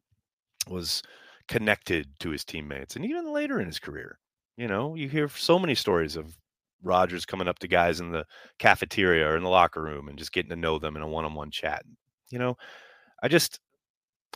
was 0.68 1.02
connected 1.48 2.08
to 2.20 2.30
his 2.30 2.44
teammates 2.44 2.96
and 2.96 3.04
even 3.04 3.32
later 3.32 3.60
in 3.60 3.66
his 3.66 3.78
career. 3.78 4.18
You 4.56 4.68
know, 4.68 4.94
you 4.94 5.08
hear 5.08 5.28
so 5.28 5.58
many 5.58 5.74
stories 5.74 6.16
of 6.16 6.36
Rodgers 6.82 7.26
coming 7.26 7.48
up 7.48 7.58
to 7.60 7.68
guys 7.68 8.00
in 8.00 8.12
the 8.12 8.24
cafeteria 8.58 9.28
or 9.28 9.36
in 9.36 9.42
the 9.42 9.48
locker 9.50 9.82
room 9.82 10.08
and 10.08 10.18
just 10.18 10.32
getting 10.32 10.50
to 10.50 10.56
know 10.56 10.78
them 10.78 10.96
in 10.96 11.02
a 11.02 11.08
one-on-one 11.08 11.50
chat. 11.50 11.84
You 12.30 12.38
know, 12.38 12.56
I 13.22 13.28
just 13.28 13.60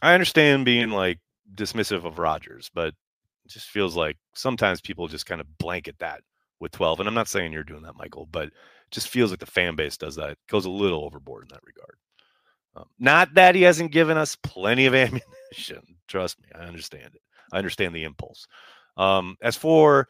I 0.02 0.14
understand 0.14 0.64
being 0.64 0.90
like 0.90 1.18
dismissive 1.54 2.04
of 2.04 2.18
Rodgers, 2.18 2.70
but 2.74 2.88
it 2.88 3.50
just 3.50 3.68
feels 3.68 3.96
like 3.96 4.16
sometimes 4.34 4.80
people 4.80 5.08
just 5.08 5.26
kind 5.26 5.40
of 5.40 5.58
blanket 5.58 5.96
that 5.98 6.22
with 6.60 6.72
12. 6.72 7.00
And 7.00 7.08
I'm 7.08 7.14
not 7.14 7.28
saying 7.28 7.52
you're 7.52 7.64
doing 7.64 7.82
that, 7.82 7.96
Michael, 7.96 8.26
but 8.30 8.48
it 8.48 8.52
just 8.90 9.08
feels 9.08 9.30
like 9.30 9.40
the 9.40 9.46
fan 9.46 9.76
base 9.76 9.96
does 9.96 10.16
that. 10.16 10.30
It 10.30 10.38
goes 10.48 10.66
a 10.66 10.70
little 10.70 11.04
overboard 11.04 11.44
in 11.44 11.48
that 11.54 11.64
regard. 11.64 11.96
Um, 12.76 12.86
not 12.98 13.34
that 13.34 13.54
he 13.54 13.62
hasn't 13.62 13.92
given 13.92 14.16
us 14.16 14.36
plenty 14.36 14.86
of 14.86 14.94
ammunition. 14.96 15.96
Trust 16.08 16.40
me, 16.40 16.48
I 16.54 16.64
understand 16.64 17.14
it. 17.14 17.22
I 17.52 17.58
understand 17.58 17.94
the 17.94 18.04
impulse. 18.04 18.46
Um, 18.96 19.36
as 19.42 19.56
for 19.56 20.08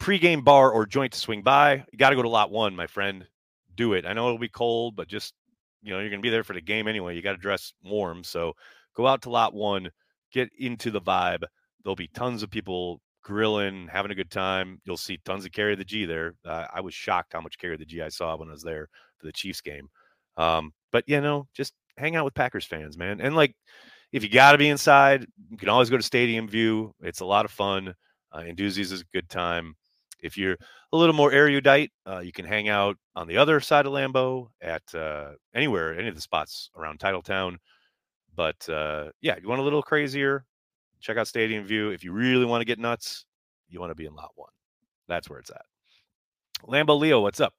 pregame 0.00 0.44
bar 0.44 0.70
or 0.70 0.86
joint 0.86 1.12
to 1.12 1.18
swing 1.18 1.42
by, 1.42 1.84
you 1.92 1.98
got 1.98 2.10
to 2.10 2.16
go 2.16 2.22
to 2.22 2.28
lot 2.28 2.50
one, 2.50 2.74
my 2.74 2.86
friend. 2.86 3.26
Do 3.74 3.94
it. 3.94 4.04
I 4.04 4.12
know 4.12 4.26
it'll 4.26 4.38
be 4.38 4.48
cold, 4.48 4.96
but 4.96 5.08
just 5.08 5.34
you 5.82 5.92
know 5.92 6.00
you're 6.00 6.10
going 6.10 6.20
to 6.20 6.26
be 6.26 6.30
there 6.30 6.44
for 6.44 6.52
the 6.52 6.60
game 6.60 6.88
anyway. 6.88 7.16
You 7.16 7.22
got 7.22 7.32
to 7.32 7.38
dress 7.38 7.72
warm, 7.82 8.22
so 8.24 8.52
go 8.94 9.06
out 9.06 9.22
to 9.22 9.30
lot 9.30 9.54
one, 9.54 9.90
get 10.32 10.50
into 10.58 10.90
the 10.90 11.00
vibe. 11.00 11.44
There'll 11.82 11.96
be 11.96 12.08
tons 12.08 12.42
of 12.42 12.50
people 12.50 13.00
grilling, 13.22 13.88
having 13.90 14.10
a 14.10 14.16
good 14.16 14.30
time. 14.30 14.80
You'll 14.84 14.96
see 14.96 15.18
tons 15.24 15.44
of 15.44 15.52
carry 15.52 15.74
the 15.74 15.84
G 15.84 16.04
there. 16.04 16.34
Uh, 16.44 16.66
I 16.72 16.80
was 16.80 16.94
shocked 16.94 17.32
how 17.32 17.40
much 17.40 17.58
carry 17.58 17.76
the 17.76 17.84
G 17.84 18.02
I 18.02 18.08
saw 18.08 18.36
when 18.36 18.48
I 18.48 18.52
was 18.52 18.62
there 18.62 18.88
for 19.18 19.26
the 19.26 19.32
Chiefs 19.32 19.60
game. 19.60 19.88
Um, 20.36 20.72
but 20.90 21.04
you 21.06 21.20
know, 21.20 21.48
just 21.54 21.72
hang 21.96 22.16
out 22.16 22.24
with 22.24 22.34
Packers 22.34 22.64
fans, 22.64 22.96
man. 22.96 23.20
And 23.20 23.34
like, 23.34 23.54
if 24.12 24.22
you 24.22 24.28
got 24.28 24.52
to 24.52 24.58
be 24.58 24.68
inside, 24.68 25.26
you 25.50 25.56
can 25.56 25.68
always 25.68 25.90
go 25.90 25.96
to 25.96 26.02
Stadium 26.02 26.48
View. 26.48 26.92
It's 27.00 27.20
a 27.20 27.24
lot 27.24 27.44
of 27.44 27.50
fun. 27.50 27.94
Uh, 28.30 28.40
Anduzzi's 28.40 28.92
is 28.92 29.00
a 29.00 29.04
good 29.12 29.28
time. 29.28 29.74
If 30.22 30.36
you're 30.36 30.56
a 30.92 30.96
little 30.96 31.14
more 31.14 31.32
erudite, 31.32 31.90
uh, 32.06 32.18
you 32.20 32.32
can 32.32 32.44
hang 32.44 32.68
out 32.68 32.96
on 33.16 33.26
the 33.26 33.36
other 33.38 33.60
side 33.60 33.86
of 33.86 33.92
Lambeau 33.92 34.48
at 34.60 34.82
uh, 34.94 35.32
anywhere, 35.54 35.98
any 35.98 36.08
of 36.08 36.14
the 36.14 36.20
spots 36.20 36.70
around 36.76 36.98
Titletown. 36.98 37.56
But 38.34 38.68
uh, 38.68 39.10
yeah, 39.20 39.36
you 39.40 39.48
want 39.48 39.60
a 39.60 39.64
little 39.64 39.82
crazier, 39.82 40.44
check 41.00 41.16
out 41.16 41.26
Stadium 41.26 41.64
View. 41.64 41.90
If 41.90 42.04
you 42.04 42.12
really 42.12 42.44
want 42.44 42.60
to 42.60 42.66
get 42.66 42.78
nuts, 42.78 43.24
you 43.68 43.80
want 43.80 43.90
to 43.90 43.96
be 43.96 44.06
in 44.06 44.14
Lot 44.14 44.30
One. 44.36 44.50
That's 45.08 45.28
where 45.28 45.38
it's 45.38 45.50
at. 45.50 45.64
Lambo 46.66 46.98
Leo, 46.98 47.20
what's 47.20 47.40
up? 47.40 47.54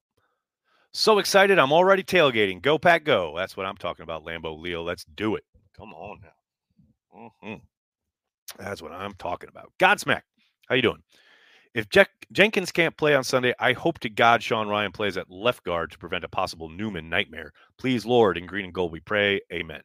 So 0.94 1.18
excited. 1.18 1.58
I'm 1.58 1.74
already 1.74 2.04
tailgating. 2.04 2.62
Go 2.62 2.78
pack 2.78 3.04
go. 3.04 3.34
That's 3.36 3.58
what 3.58 3.66
I'm 3.66 3.78
talking 3.78 4.04
about, 4.04 4.24
Lambo 4.24 4.60
Leo. 4.60 4.84
Let's 4.84 5.06
do 5.16 5.36
it. 5.36 5.44
Come 5.76 5.92
on 5.94 6.20
now. 6.22 7.30
Mm-hmm. 7.44 7.56
That's 8.60 8.82
what 8.82 8.92
I'm 8.92 9.14
talking 9.16 9.50
about. 9.50 9.72
Godsmack. 9.80 10.22
How 10.68 10.76
you 10.76 10.84
doing? 10.84 11.02
If 11.74 11.90
Jack 11.90 12.10
Jenkins 12.32 12.72
can't 12.72 12.96
play 12.96 13.16
on 13.16 13.24
Sunday, 13.24 13.56
I 13.60 13.74
hope 13.74 13.98
to 14.00 14.10
God 14.10 14.44
Sean 14.44 14.68
Rhyan 14.68 14.94
plays 14.94 15.18
at 15.18 15.32
left 15.32 15.64
guard 15.64 15.90
to 15.92 15.98
prevent 15.98 16.24
a 16.24 16.30
possible 16.30 16.70
Newman 16.70 17.10
nightmare. 17.10 17.52
Please, 17.80 18.06
Lord, 18.06 18.38
in 18.38 18.46
green 18.46 18.66
and 18.66 18.74
gold 18.74 18.92
we 18.92 19.00
pray. 19.00 19.42
Amen. 19.52 19.82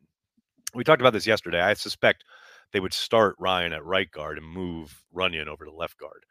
We 0.75 0.85
talked 0.85 1.01
about 1.01 1.15
this 1.15 1.27
yesterday. 1.27 1.63
I 1.63 1.73
suspect 1.73 2.25
they 2.75 2.81
would 2.81 2.93
start 2.93 3.39
Rhyan 3.41 3.75
at 3.75 3.85
right 3.85 4.11
guard 4.11 4.37
and 4.37 4.47
move 4.47 5.03
Runyan 5.17 5.47
over 5.47 5.65
to 5.65 5.73
left 5.73 5.97
guard. 5.99 6.27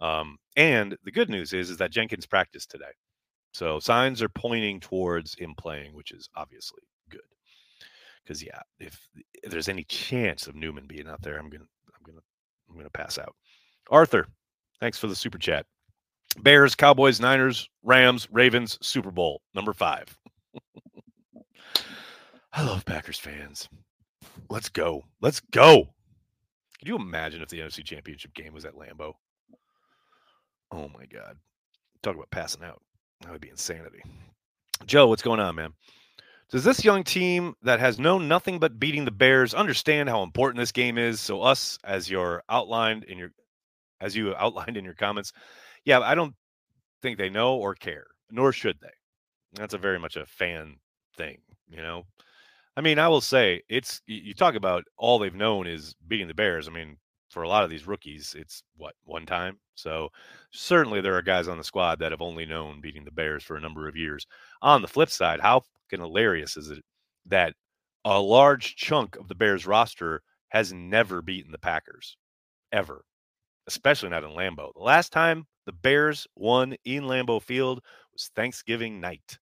Um, 0.00 0.38
and 0.56 0.96
the 1.04 1.12
good 1.12 1.28
news 1.28 1.52
is, 1.52 1.68
is 1.68 1.76
that 1.76 1.90
Jenkins 1.90 2.24
practiced 2.24 2.70
today. 2.70 2.92
So 3.52 3.78
signs 3.78 4.22
are 4.22 4.28
pointing 4.28 4.80
towards 4.80 5.34
him 5.34 5.54
playing, 5.56 5.94
which 5.94 6.10
is 6.10 6.28
obviously 6.34 6.82
good. 7.10 7.20
Because 8.22 8.42
yeah, 8.42 8.60
if, 8.78 8.98
if, 9.42 9.50
there's 9.50 9.68
any 9.68 9.84
chance 9.84 10.46
of 10.46 10.54
Newman 10.54 10.86
being 10.86 11.08
out 11.08 11.22
there, 11.22 11.38
I'm 11.38 11.50
gonna 11.50 11.66
I'm 11.94 12.02
gonna 12.04 12.22
I'm 12.68 12.76
gonna 12.76 12.90
pass 12.90 13.18
out. 13.18 13.34
Arthur, 13.90 14.26
thanks 14.80 14.98
for 14.98 15.06
the 15.06 15.16
super 15.16 15.38
chat. 15.38 15.66
Bears, 16.38 16.74
Cowboys, 16.74 17.20
Niners, 17.20 17.68
Rams, 17.82 18.26
Ravens, 18.30 18.78
Super 18.80 19.10
Bowl 19.10 19.42
number 19.54 19.74
five. 19.74 20.16
I 22.54 22.62
love 22.64 22.84
Packers 22.86 23.18
fans. 23.18 23.68
Let's 24.48 24.68
go. 24.70 25.04
Let's 25.20 25.40
go. 25.40 25.92
Could 26.78 26.88
you 26.88 26.96
imagine 26.96 27.42
if 27.42 27.48
the 27.48 27.60
NFC 27.60 27.84
Championship 27.84 28.34
game 28.34 28.52
was 28.54 28.64
at 28.64 28.74
Lambeau? 28.74 29.12
Oh 30.70 30.88
my 30.88 31.06
God. 31.06 31.36
Talk 32.02 32.14
about 32.14 32.30
passing 32.30 32.64
out. 32.64 32.82
That 33.22 33.32
would 33.32 33.40
be 33.40 33.50
insanity. 33.50 34.02
Joe, 34.86 35.06
what's 35.06 35.22
going 35.22 35.40
on, 35.40 35.54
man? 35.54 35.72
Does 36.50 36.64
this 36.64 36.84
young 36.84 37.02
team 37.02 37.54
that 37.62 37.80
has 37.80 37.98
known 37.98 38.28
nothing 38.28 38.58
but 38.58 38.78
beating 38.78 39.06
the 39.06 39.10
Bears 39.10 39.54
understand 39.54 40.10
how 40.10 40.22
important 40.22 40.58
this 40.58 40.72
game 40.72 40.98
is? 40.98 41.18
So 41.18 41.40
us, 41.40 41.78
as 41.82 42.10
your 42.10 42.42
outlined 42.48 43.04
in 43.04 43.16
your, 43.16 43.32
as 44.00 44.14
you 44.14 44.34
outlined 44.38 44.76
in 44.76 44.84
your 44.84 44.94
comments, 44.94 45.32
yeah, 45.84 46.00
I 46.00 46.14
don't 46.14 46.34
think 47.00 47.16
they 47.16 47.30
know 47.30 47.56
or 47.56 47.74
care, 47.74 48.06
nor 48.30 48.52
should 48.52 48.78
they. 48.80 48.88
That's 49.54 49.74
a 49.74 49.78
very 49.78 49.98
much 49.98 50.16
a 50.16 50.26
fan 50.26 50.76
thing, 51.16 51.38
you 51.68 51.78
know. 51.78 52.04
I 52.76 52.80
mean, 52.80 52.98
I 52.98 53.08
will 53.08 53.20
say 53.20 53.62
it's 53.68 54.00
you 54.06 54.34
talk 54.34 54.54
about 54.54 54.84
all 54.96 55.18
they've 55.18 55.34
known 55.34 55.66
is 55.66 55.94
beating 56.08 56.28
the 56.28 56.34
Bears. 56.34 56.68
I 56.68 56.70
mean, 56.70 56.96
for 57.32 57.42
a 57.42 57.48
lot 57.48 57.64
of 57.64 57.70
these 57.70 57.86
rookies, 57.86 58.34
it's 58.38 58.62
what 58.76 58.94
one 59.04 59.26
time. 59.26 59.58
So 59.74 60.10
certainly 60.52 61.00
there 61.00 61.16
are 61.16 61.22
guys 61.22 61.48
on 61.48 61.58
the 61.58 61.64
squad 61.64 61.98
that 61.98 62.12
have 62.12 62.22
only 62.22 62.46
known 62.46 62.80
beating 62.80 63.04
the 63.04 63.10
Bears 63.10 63.42
for 63.42 63.56
a 63.56 63.60
number 63.60 63.88
of 63.88 63.96
years. 63.96 64.26
On 64.62 64.82
the 64.82 64.88
flip 64.88 65.10
side, 65.10 65.40
how 65.40 65.60
fucking 65.90 66.04
hilarious 66.04 66.56
is 66.56 66.70
it 66.70 66.84
that 67.26 67.54
a 68.04 68.20
large 68.20 68.76
chunk 68.76 69.16
of 69.16 69.28
the 69.28 69.34
Bears 69.34 69.66
roster 69.66 70.22
has 70.50 70.72
never 70.72 71.22
beaten 71.22 71.52
the 71.52 71.58
Packers 71.58 72.16
ever? 72.72 73.04
especially 73.66 74.08
not 74.08 74.24
in 74.24 74.30
Lambeau. 74.30 74.72
The 74.74 74.82
last 74.82 75.12
time 75.12 75.46
the 75.66 75.72
Bears 75.72 76.26
won 76.36 76.74
in 76.84 77.04
Lambeau 77.04 77.40
Field 77.40 77.80
was 78.12 78.30
Thanksgiving 78.34 79.00
night 79.00 79.38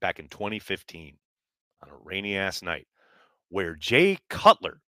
back 0.00 0.18
in 0.18 0.28
2015 0.28 1.16
on 1.82 1.88
a 1.90 1.96
rainy 2.04 2.36
ass 2.36 2.62
night 2.62 2.86
where 3.48 3.74
Jay 3.74 4.18
Cutler 4.30 4.80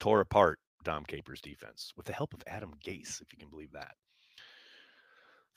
tore 0.00 0.20
apart 0.20 0.58
Dom 0.86 1.04
Capers' 1.04 1.40
defense 1.40 1.92
with 1.96 2.06
the 2.06 2.12
help 2.12 2.32
of 2.32 2.44
Adam 2.46 2.70
Gase, 2.86 3.20
if 3.20 3.32
you 3.32 3.38
can 3.38 3.50
believe 3.50 3.72
that. 3.72 3.96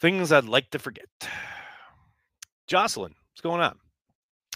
Things 0.01 0.31
I'd 0.31 0.45
like 0.45 0.71
to 0.71 0.79
forget. 0.79 1.05
Jocelyn, 2.67 3.13
what's 3.29 3.41
going 3.41 3.61
on? 3.61 3.77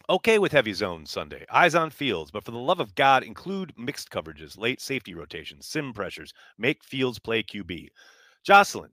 Okay 0.10 0.40
with 0.40 0.52
heavy 0.52 0.74
zone 0.74 1.06
Sunday, 1.06 1.46
eyes 1.52 1.76
on 1.76 1.92
fields, 1.92 2.32
but 2.32 2.44
for 2.44 2.50
the 2.50 2.58
love 2.58 2.80
of 2.80 2.96
God, 2.96 3.22
include 3.22 3.78
mixed 3.78 4.10
coverages, 4.10 4.58
late 4.58 4.82
safety 4.82 5.14
rotations, 5.14 5.68
sim 5.68 5.94
pressures, 5.94 6.34
make 6.58 6.84
fields 6.84 7.20
play 7.20 7.44
QB. 7.44 7.90
Jocelyn, 8.44 8.90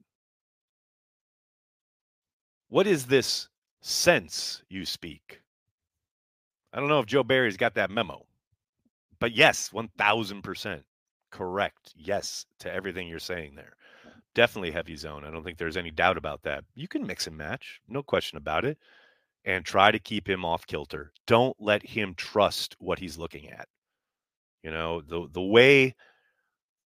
what 2.69 2.85
is 2.85 3.07
this 3.07 3.49
sense 3.81 4.61
you 4.69 4.85
speak? 4.85 5.41
I 6.73 6.79
don't 6.79 6.89
know 6.89 6.99
if 6.99 7.07
Joe 7.07 7.23
Barry's 7.23 7.57
got 7.57 7.73
that 7.73 7.89
memo, 7.89 8.27
but 9.19 9.31
yes, 9.31 9.71
1000% 9.71 10.83
correct. 11.31 11.93
Yes 11.95 12.45
to 12.59 12.73
everything 12.73 13.07
you're 13.07 13.19
saying 13.19 13.55
there. 13.55 13.73
Definitely 14.33 14.71
heavy 14.71 14.95
zone. 14.95 15.25
I 15.25 15.31
don't 15.31 15.43
think 15.43 15.57
there's 15.57 15.77
any 15.77 15.91
doubt 15.91 16.17
about 16.17 16.41
that. 16.43 16.63
You 16.75 16.87
can 16.87 17.05
mix 17.05 17.27
and 17.27 17.37
match, 17.37 17.81
no 17.87 18.01
question 18.03 18.37
about 18.37 18.65
it, 18.65 18.77
and 19.43 19.65
try 19.65 19.91
to 19.91 19.99
keep 19.99 20.29
him 20.29 20.45
off 20.45 20.67
kilter. 20.67 21.11
Don't 21.27 21.55
let 21.59 21.85
him 21.85 22.13
trust 22.15 22.75
what 22.79 22.99
he's 22.99 23.17
looking 23.17 23.49
at. 23.49 23.67
You 24.63 24.71
know, 24.71 25.01
the 25.01 25.27
the 25.31 25.41
way 25.41 25.95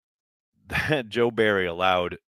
that 0.68 1.08
Joe 1.08 1.30
Barry 1.30 1.66
allowed 1.66 2.18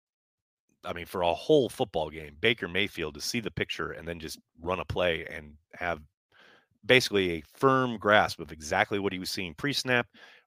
I 0.87 0.93
mean, 0.93 1.07
for 1.07 1.23
a 1.23 1.35
whole 1.35 1.69
football 1.69 2.11
game, 2.11 2.37
Baker 2.41 2.69
Mayfield 2.69 3.15
to 3.15 3.21
see 3.21 3.41
the 3.41 3.51
picture 3.51 3.93
and 3.93 4.07
then 4.07 4.21
just 4.21 4.39
run 4.63 4.81
a 4.81 4.85
play 4.85 5.27
and 5.27 5.55
have 5.75 6.01
basically 6.85 7.33
a 7.33 7.43
firm 7.53 7.99
grasp 7.99 8.39
of 8.39 8.53
exactly 8.53 8.99
what 8.99 9.13
he 9.13 9.19
was 9.19 9.31
seeing 9.31 9.55
pre 9.55 9.73
snap, 9.73 10.07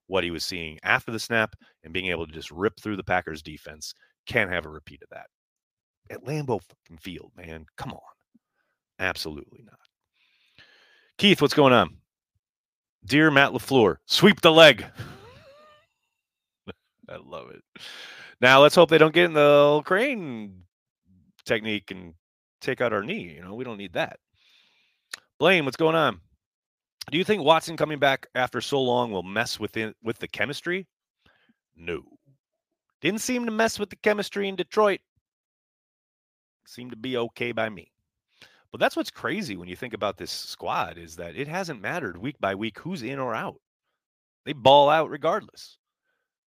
what 0.09 0.23
he 0.23 0.31
was 0.31 0.43
seeing 0.43 0.77
after 0.83 1.11
the 1.11 1.19
snap, 1.19 1.55
and 1.83 1.93
being 1.93 2.07
able 2.07 2.25
to 2.25 2.33
just 2.33 2.51
rip 2.51 2.73
through 2.79 2.97
the 2.97 3.03
Packers 3.03 3.41
defense. 3.41 3.93
Can't 4.25 4.51
have 4.51 4.65
a 4.65 4.69
repeat 4.69 5.01
of 5.03 5.09
that. 5.09 5.27
At 6.09 6.25
Lambeau 6.25 6.59
Field, 6.99 7.31
man. 7.37 7.65
Come 7.77 7.93
on. 7.93 7.99
Absolutely 8.97 9.61
not. 9.63 9.79
Keith, 11.17 11.41
what's 11.41 11.53
going 11.53 11.73
on? 11.73 11.97
Dear 13.05 13.31
Matt 13.31 13.51
LaFleur, 13.51 13.97
sweep 14.07 14.41
the 14.41 14.51
leg. 14.51 14.83
I 17.09 17.17
love 17.23 17.51
it. 17.51 17.61
Now 18.41 18.61
let's 18.61 18.75
hope 18.75 18.89
they 18.89 18.97
don't 18.97 19.13
get 19.13 19.25
in 19.25 19.33
the 19.33 19.81
crane 19.85 20.63
technique 21.45 21.91
and 21.91 22.13
take 22.61 22.81
out 22.81 22.93
our 22.93 23.03
knee. 23.03 23.35
You 23.35 23.43
know, 23.43 23.53
we 23.53 23.63
don't 23.63 23.77
need 23.77 23.93
that. 23.93 24.19
Blaine, 25.39 25.65
what's 25.65 25.77
going 25.77 25.95
on? 25.95 26.19
Do 27.11 27.17
you 27.17 27.23
think 27.23 27.43
Watson 27.43 27.77
coming 27.77 27.99
back 27.99 28.27
after 28.35 28.61
so 28.61 28.81
long 28.81 29.11
will 29.11 29.23
mess 29.23 29.59
with 29.59 29.75
it, 29.77 29.95
with 30.03 30.19
the 30.19 30.27
chemistry? 30.27 30.87
No. 31.75 32.03
Didn't 33.01 33.21
seem 33.21 33.45
to 33.45 33.51
mess 33.51 33.79
with 33.79 33.89
the 33.89 33.95
chemistry 33.95 34.47
in 34.47 34.55
Detroit. 34.55 34.99
Seemed 36.67 36.91
to 36.91 36.97
be 36.97 37.17
okay 37.17 37.51
by 37.51 37.69
me. 37.69 37.91
But 38.71 38.79
that's 38.79 38.95
what's 38.95 39.09
crazy 39.09 39.57
when 39.57 39.67
you 39.67 39.75
think 39.75 39.93
about 39.93 40.17
this 40.17 40.29
squad 40.29 40.97
is 40.97 41.15
that 41.15 41.35
it 41.35 41.47
hasn't 41.47 41.81
mattered 41.81 42.17
week 42.17 42.35
by 42.39 42.53
week 42.53 42.77
who's 42.79 43.01
in 43.01 43.17
or 43.17 43.33
out. 43.33 43.59
They 44.45 44.53
ball 44.53 44.89
out 44.89 45.09
regardless. 45.09 45.77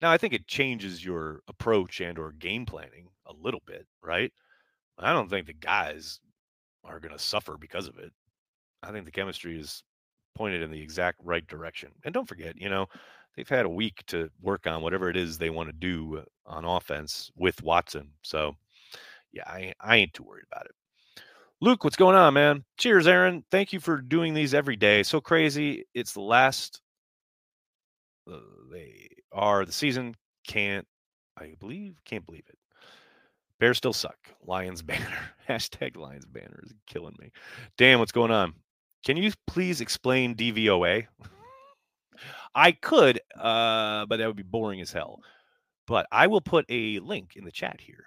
Now, 0.01 0.11
I 0.11 0.17
think 0.17 0.33
it 0.33 0.47
changes 0.47 1.03
your 1.03 1.41
approach 1.47 2.01
and 2.01 2.17
or 2.17 2.31
game 2.33 2.65
planning 2.65 3.07
a 3.25 3.33
little 3.33 3.61
bit, 3.65 3.85
right? 4.01 4.31
I 4.97 5.13
don't 5.13 5.29
think 5.29 5.47
the 5.47 5.53
guys 5.53 6.19
are 6.83 6.99
going 6.99 7.13
to 7.13 7.19
suffer 7.19 7.57
because 7.57 7.87
of 7.87 7.97
it. 7.97 8.11
I 8.83 8.91
think 8.91 9.05
the 9.05 9.11
chemistry 9.11 9.59
is 9.59 9.83
pointed 10.35 10.61
in 10.61 10.71
the 10.71 10.81
exact 10.81 11.19
right 11.23 11.45
direction. 11.47 11.91
And 12.03 12.13
don't 12.13 12.27
forget, 12.27 12.59
you 12.59 12.69
know, 12.69 12.87
they've 13.35 13.47
had 13.47 13.65
a 13.65 13.69
week 13.69 14.03
to 14.07 14.29
work 14.41 14.67
on 14.67 14.81
whatever 14.81 15.09
it 15.09 15.17
is 15.17 15.37
they 15.37 15.49
want 15.49 15.69
to 15.69 15.73
do 15.73 16.23
on 16.45 16.65
offense 16.65 17.31
with 17.35 17.61
Watson. 17.63 18.09
So, 18.21 18.55
yeah, 19.31 19.43
I, 19.47 19.73
I 19.79 19.97
ain't 19.97 20.13
too 20.13 20.23
worried 20.23 20.45
about 20.51 20.65
it. 20.65 20.71
Luke, 21.61 21.83
what's 21.83 21.97
going 21.97 22.15
on, 22.15 22.33
man? 22.33 22.63
Cheers, 22.77 23.05
Aaron. 23.05 23.43
Thank 23.51 23.73
you 23.73 23.81
for 23.81 23.99
doing 23.99 24.33
these 24.33 24.53
every 24.53 24.77
day. 24.77 25.03
So 25.03 25.19
crazy. 25.19 25.85
It's 25.93 26.13
the 26.13 26.21
last. 26.21 26.81
Uh, 28.31 28.37
they 28.71 29.09
are 29.33 29.65
the 29.65 29.71
season. 29.71 30.15
Can't, 30.47 30.87
I 31.37 31.55
believe, 31.59 31.99
can't 32.05 32.25
believe 32.25 32.45
it. 32.47 32.57
Bears 33.59 33.77
still 33.77 33.93
suck. 33.93 34.17
Lions 34.45 34.81
banner. 34.83 35.33
Hashtag 35.49 35.97
Lions 35.97 36.25
banner 36.25 36.61
is 36.63 36.73
killing 36.87 37.15
me. 37.19 37.31
Damn, 37.77 37.99
what's 37.99 38.13
going 38.13 38.31
on? 38.31 38.53
Can 39.05 39.17
you 39.17 39.31
please 39.47 39.81
explain 39.81 40.35
DVOA? 40.35 41.07
I 42.55 42.71
could, 42.71 43.21
uh, 43.39 44.05
but 44.07 44.17
that 44.17 44.27
would 44.27 44.35
be 44.35 44.43
boring 44.43 44.81
as 44.81 44.91
hell. 44.91 45.21
But 45.87 46.07
I 46.11 46.27
will 46.27 46.41
put 46.41 46.65
a 46.69 46.99
link 46.99 47.35
in 47.35 47.45
the 47.45 47.51
chat 47.51 47.79
here 47.81 48.05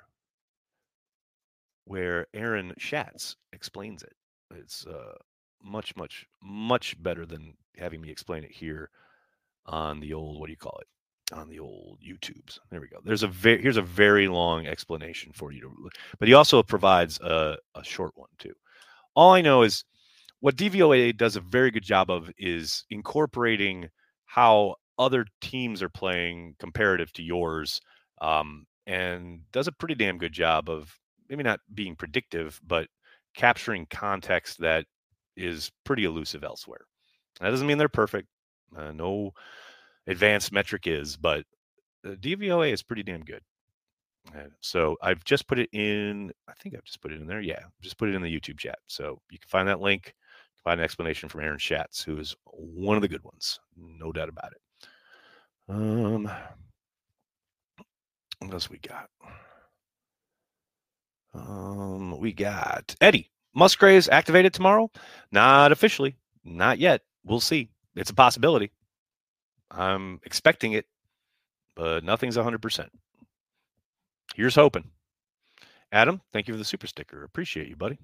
where 1.85 2.27
Aaron 2.35 2.75
Schatz 2.79 3.37
explains 3.53 4.03
it. 4.03 4.15
It's 4.55 4.87
uh, 4.87 5.15
much, 5.63 5.97
much, 5.97 6.27
much 6.43 7.01
better 7.03 7.27
than 7.27 7.55
having 7.77 8.01
me 8.01 8.11
explain 8.11 8.45
it 8.45 8.53
here 8.53 8.91
on 9.67 10.01
the 10.01 10.13
old, 10.13 10.39
what 10.39 10.47
do 10.47 10.53
you 10.53 10.59
call 10.59 10.79
it? 10.81 11.35
On 11.35 11.49
the 11.49 11.59
old 11.59 11.99
YouTubes. 12.07 12.59
There 12.71 12.81
we 12.81 12.89
go. 12.89 12.99
There's 13.05 13.23
a 13.23 13.29
very, 13.29 13.63
here's 13.63 13.79
a 13.79 13.83
very 13.83 14.29
long 14.29 14.67
explanation 14.67 15.33
for 15.33 15.51
you 15.51 15.63
to, 15.63 15.91
but 16.19 16.29
he 16.29 16.35
also 16.35 16.63
provides 16.63 17.19
a, 17.21 17.57
a 17.75 17.83
short 17.83 18.13
one 18.17 18.29
too. 18.39 18.55
All 19.15 19.33
I 19.33 19.41
know 19.41 19.63
is 19.63 19.85
what 20.43 20.57
DVOA 20.57 21.17
does 21.17 21.37
a 21.37 21.41
very 21.41 21.71
good 21.71 21.85
job 21.85 22.11
of 22.11 22.29
is 22.37 22.85
incorporating 22.91 23.89
how 24.27 24.75
other 24.99 25.25
teams 25.41 25.81
are 25.81 25.89
playing 25.89 26.57
comparative 26.59 27.13
to 27.13 27.23
yours 27.23 27.81
um, 28.21 28.67
and 28.89 29.41
does 29.53 29.69
a 29.69 29.73
pretty 29.73 29.95
damn 29.95 30.19
good 30.19 30.33
job 30.33 30.69
of 30.69 30.93
maybe 31.29 31.45
not 31.45 31.61
being 31.73 31.95
predictive, 31.95 32.61
but 32.67 32.89
capturing 33.37 33.87
context 33.89 34.59
that 34.59 34.85
is 35.37 35.71
pretty 35.85 36.05
elusive 36.05 36.43
elsewhere. 36.43 36.87
That 37.41 37.51
doesn't 37.51 37.67
mean 37.69 37.79
they're 37.79 37.89
perfect. 37.89 38.27
Uh, 38.77 38.91
no 38.91 39.31
advanced 40.09 40.51
metric 40.51 40.89
is, 40.89 41.17
but 41.17 41.45
DVOA 42.05 42.73
is 42.73 42.83
pretty 42.83 43.05
damn 43.05 43.23
good. 43.23 43.43
And 44.35 44.51
so 44.61 44.97
I've 45.01 45.23
just 45.23 45.47
put 45.47 45.61
it 45.61 45.71
in. 45.73 46.33
I 46.49 46.53
think 46.61 46.75
I've 46.75 46.85
just 46.85 47.01
put 47.01 47.13
it 47.13 47.21
in 47.21 47.29
there. 47.29 47.41
Yeah, 47.41 47.61
just 47.81 47.97
put 47.97 48.09
it 48.09 48.17
in 48.17 48.23
the 48.23 48.41
YouTube 48.41 48.59
chat. 48.59 48.81
So 48.89 49.21
you 49.31 49.39
can 49.39 49.49
find 49.49 49.69
that 49.69 49.81
link. 49.81 50.13
Find 50.65 50.79
an 50.79 50.85
explanation 50.85 51.29
from 51.29 51.41
Aaron 51.41 51.59
Schatz, 51.59 52.03
who 52.03 52.19
is 52.19 52.37
one 52.45 52.97
of 52.97 53.03
the 53.03 53.09
good 53.09 53.25
ones, 53.25 53.59
no 53.77 54.13
doubt 54.13 54.29
about 54.29 54.53
it. 54.53 54.89
Um, 55.69 56.31
what 58.39 58.53
else 58.53 58.71
we 58.71 58.79
got? 58.79 59.09
Um, 61.35 62.19
we 62.21 62.33
got 62.33 62.95
Eddie 63.01 63.31
Musgraves 63.55 64.09
activated 64.09 64.53
tomorrow. 64.53 64.91
Not 65.31 65.73
officially, 65.73 66.17
not 66.45 66.79
yet. 66.79 67.03
We'll 67.25 67.41
see. 67.41 67.71
It's 67.97 68.11
a 68.11 68.15
possibility. 68.15 68.71
I'm 69.71 70.21
expecting 70.25 70.73
it, 70.73 70.87
but 71.75 72.05
nothing's 72.05 72.37
100%. 72.37 72.89
Here's 74.35 74.55
hoping. 74.55 74.91
Adam, 75.91 76.21
thank 76.33 76.49
you 76.49 76.55
for 76.55 76.59
the 76.59 76.65
super 76.65 76.87
sticker. 76.87 77.25
Appreciate 77.25 77.69
you, 77.69 77.77
buddy. 77.77 77.99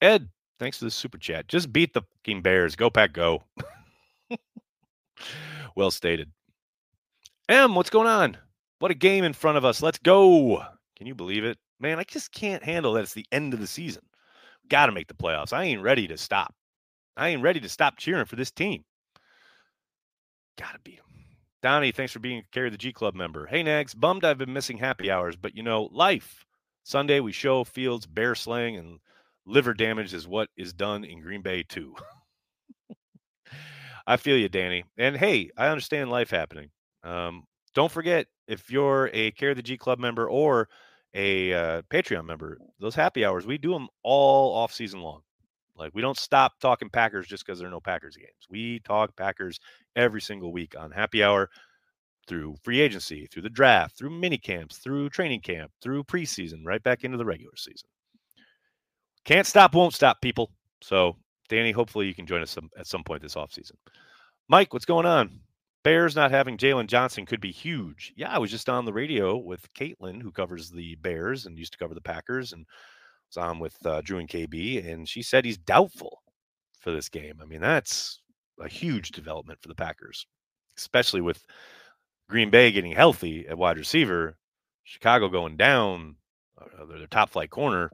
Ed, 0.00 0.28
thanks 0.58 0.78
for 0.78 0.84
the 0.84 0.90
super 0.90 1.18
chat. 1.18 1.48
Just 1.48 1.72
beat 1.72 1.94
the 1.94 2.02
fucking 2.02 2.42
Bears. 2.42 2.76
Go, 2.76 2.90
Pack, 2.90 3.12
go. 3.12 3.42
well 5.76 5.90
stated. 5.90 6.30
M, 7.48 7.74
what's 7.74 7.90
going 7.90 8.08
on? 8.08 8.36
What 8.78 8.90
a 8.90 8.94
game 8.94 9.24
in 9.24 9.32
front 9.32 9.56
of 9.56 9.64
us. 9.64 9.82
Let's 9.82 9.98
go. 9.98 10.62
Can 10.96 11.06
you 11.06 11.14
believe 11.14 11.44
it? 11.44 11.58
Man, 11.78 11.98
I 11.98 12.04
just 12.04 12.32
can't 12.32 12.62
handle 12.62 12.94
that 12.94 13.02
it's 13.02 13.14
the 13.14 13.26
end 13.32 13.54
of 13.54 13.60
the 13.60 13.66
season. 13.66 14.02
Got 14.68 14.86
to 14.86 14.92
make 14.92 15.08
the 15.08 15.14
playoffs. 15.14 15.52
I 15.52 15.64
ain't 15.64 15.82
ready 15.82 16.08
to 16.08 16.16
stop. 16.16 16.54
I 17.16 17.28
ain't 17.28 17.42
ready 17.42 17.60
to 17.60 17.68
stop 17.68 17.96
cheering 17.96 18.26
for 18.26 18.36
this 18.36 18.50
team. 18.50 18.84
Got 20.58 20.72
to 20.72 20.80
beat 20.82 20.96
them. 20.96 21.06
Donnie, 21.62 21.92
thanks 21.92 22.12
for 22.12 22.18
being 22.18 22.38
a 22.38 22.42
carry 22.52 22.70
the 22.70 22.76
G 22.76 22.92
Club 22.92 23.14
member. 23.14 23.46
Hey, 23.46 23.62
Nags, 23.62 23.94
bummed 23.94 24.24
I've 24.24 24.38
been 24.38 24.52
missing 24.52 24.78
happy 24.78 25.10
hours, 25.10 25.36
but 25.36 25.56
you 25.56 25.62
know, 25.62 25.88
life. 25.92 26.44
Sunday, 26.82 27.20
we 27.20 27.32
show 27.32 27.64
fields, 27.64 28.06
bear 28.06 28.34
slaying, 28.34 28.76
and 28.76 29.00
liver 29.46 29.74
damage 29.74 30.12
is 30.12 30.26
what 30.28 30.48
is 30.56 30.72
done 30.72 31.04
in 31.04 31.20
Green 31.20 31.42
Bay, 31.42 31.62
too. 31.62 31.94
I 34.06 34.16
feel 34.16 34.36
you, 34.36 34.48
Danny. 34.48 34.84
And 34.98 35.16
hey, 35.16 35.50
I 35.56 35.68
understand 35.68 36.10
life 36.10 36.30
happening. 36.30 36.70
Um, 37.02 37.44
don't 37.74 37.90
forget, 37.90 38.26
if 38.48 38.70
you're 38.70 39.10
a 39.12 39.30
Carry 39.32 39.54
the 39.54 39.62
G 39.62 39.76
Club 39.76 39.98
member 39.98 40.28
or 40.28 40.68
a 41.14 41.52
uh, 41.52 41.82
Patreon 41.90 42.24
member, 42.24 42.58
those 42.78 42.94
happy 42.94 43.24
hours, 43.24 43.46
we 43.46 43.58
do 43.58 43.72
them 43.72 43.88
all 44.02 44.54
off 44.54 44.72
season 44.72 45.00
long. 45.00 45.22
Like 45.76 45.92
we 45.94 46.02
don't 46.02 46.18
stop 46.18 46.52
talking 46.60 46.88
Packers 46.88 47.26
just 47.26 47.44
because 47.44 47.58
there 47.58 47.68
are 47.68 47.70
no 47.70 47.80
Packers 47.80 48.16
games. 48.16 48.46
We 48.48 48.80
talk 48.80 49.16
Packers 49.16 49.60
every 49.94 50.20
single 50.20 50.52
week 50.52 50.74
on 50.78 50.90
happy 50.90 51.22
hour. 51.22 51.50
through 52.26 52.56
free 52.62 52.80
agency, 52.80 53.26
through 53.26 53.42
the 53.42 53.50
draft, 53.50 53.96
through 53.96 54.10
mini 54.10 54.38
camps, 54.38 54.78
through 54.78 55.10
training 55.10 55.40
camp, 55.40 55.72
through 55.80 56.04
preseason, 56.04 56.64
right 56.64 56.82
back 56.82 57.04
into 57.04 57.16
the 57.16 57.24
regular 57.24 57.56
season. 57.56 57.88
Can't 59.26 59.46
stop, 59.46 59.74
won't 59.74 59.92
stop, 59.92 60.22
people. 60.22 60.52
So, 60.80 61.16
Danny, 61.48 61.72
hopefully 61.72 62.06
you 62.06 62.14
can 62.14 62.26
join 62.26 62.42
us 62.42 62.52
some, 62.52 62.70
at 62.78 62.86
some 62.86 63.02
point 63.02 63.22
this 63.22 63.34
offseason. 63.34 63.72
Mike, 64.48 64.72
what's 64.72 64.86
going 64.86 65.04
on? 65.04 65.40
Bears 65.82 66.14
not 66.14 66.30
having 66.30 66.56
Jaylon 66.56 66.86
Johnson 66.86 67.26
could 67.26 67.40
be 67.40 67.50
huge. 67.50 68.12
Yeah, 68.16 68.30
I 68.30 68.38
was 68.38 68.52
just 68.52 68.68
on 68.68 68.84
the 68.84 68.92
radio 68.92 69.36
with 69.36 69.72
Caitlin, 69.74 70.22
who 70.22 70.30
covers 70.30 70.70
the 70.70 70.94
Bears 70.96 71.46
and 71.46 71.58
used 71.58 71.72
to 71.72 71.78
cover 71.78 71.94
the 71.94 72.00
Packers, 72.00 72.52
and 72.52 72.64
was 73.28 73.36
on 73.36 73.58
with 73.58 73.74
uh, 73.84 74.00
Drew 74.00 74.18
and 74.18 74.28
KB, 74.28 74.88
and 74.88 75.08
she 75.08 75.22
said 75.22 75.44
he's 75.44 75.58
doubtful 75.58 76.22
for 76.80 76.92
this 76.92 77.08
game. 77.08 77.40
I 77.42 77.46
mean, 77.46 77.60
that's 77.60 78.20
a 78.60 78.68
huge 78.68 79.10
development 79.10 79.60
for 79.60 79.68
the 79.68 79.74
Packers, 79.74 80.24
especially 80.78 81.20
with 81.20 81.44
Green 82.28 82.50
Bay 82.50 82.70
getting 82.70 82.92
healthy 82.92 83.46
at 83.48 83.58
wide 83.58 83.78
receiver, 83.78 84.36
Chicago 84.84 85.28
going 85.28 85.56
down, 85.56 86.14
uh, 86.60 86.86
their 86.86 87.06
top 87.08 87.30
flight 87.30 87.50
corner. 87.50 87.90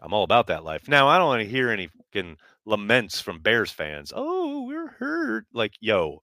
I'm 0.00 0.12
all 0.12 0.24
about 0.24 0.46
that 0.46 0.64
life. 0.64 0.88
Now, 0.88 1.08
I 1.08 1.18
don't 1.18 1.26
want 1.26 1.42
to 1.42 1.48
hear 1.48 1.70
any 1.70 1.88
fucking 1.88 2.36
laments 2.64 3.20
from 3.20 3.40
Bears 3.40 3.70
fans. 3.70 4.12
Oh, 4.14 4.64
we're 4.64 4.88
hurt. 4.88 5.46
Like, 5.52 5.72
yo, 5.80 6.22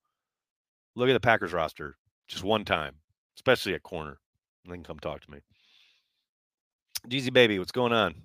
look 0.95 1.09
at 1.09 1.13
the 1.13 1.19
Packers 1.19 1.53
roster 1.53 1.97
just 2.27 2.43
one 2.43 2.65
time, 2.65 2.95
especially 3.37 3.73
at 3.73 3.83
corner. 3.83 4.19
And 4.63 4.73
then 4.73 4.83
come 4.83 4.99
talk 4.99 5.21
to 5.21 5.31
me. 5.31 5.39
Jeezy 7.09 7.31
baby, 7.31 7.59
what's 7.59 7.71
going 7.71 7.93
on? 7.93 8.15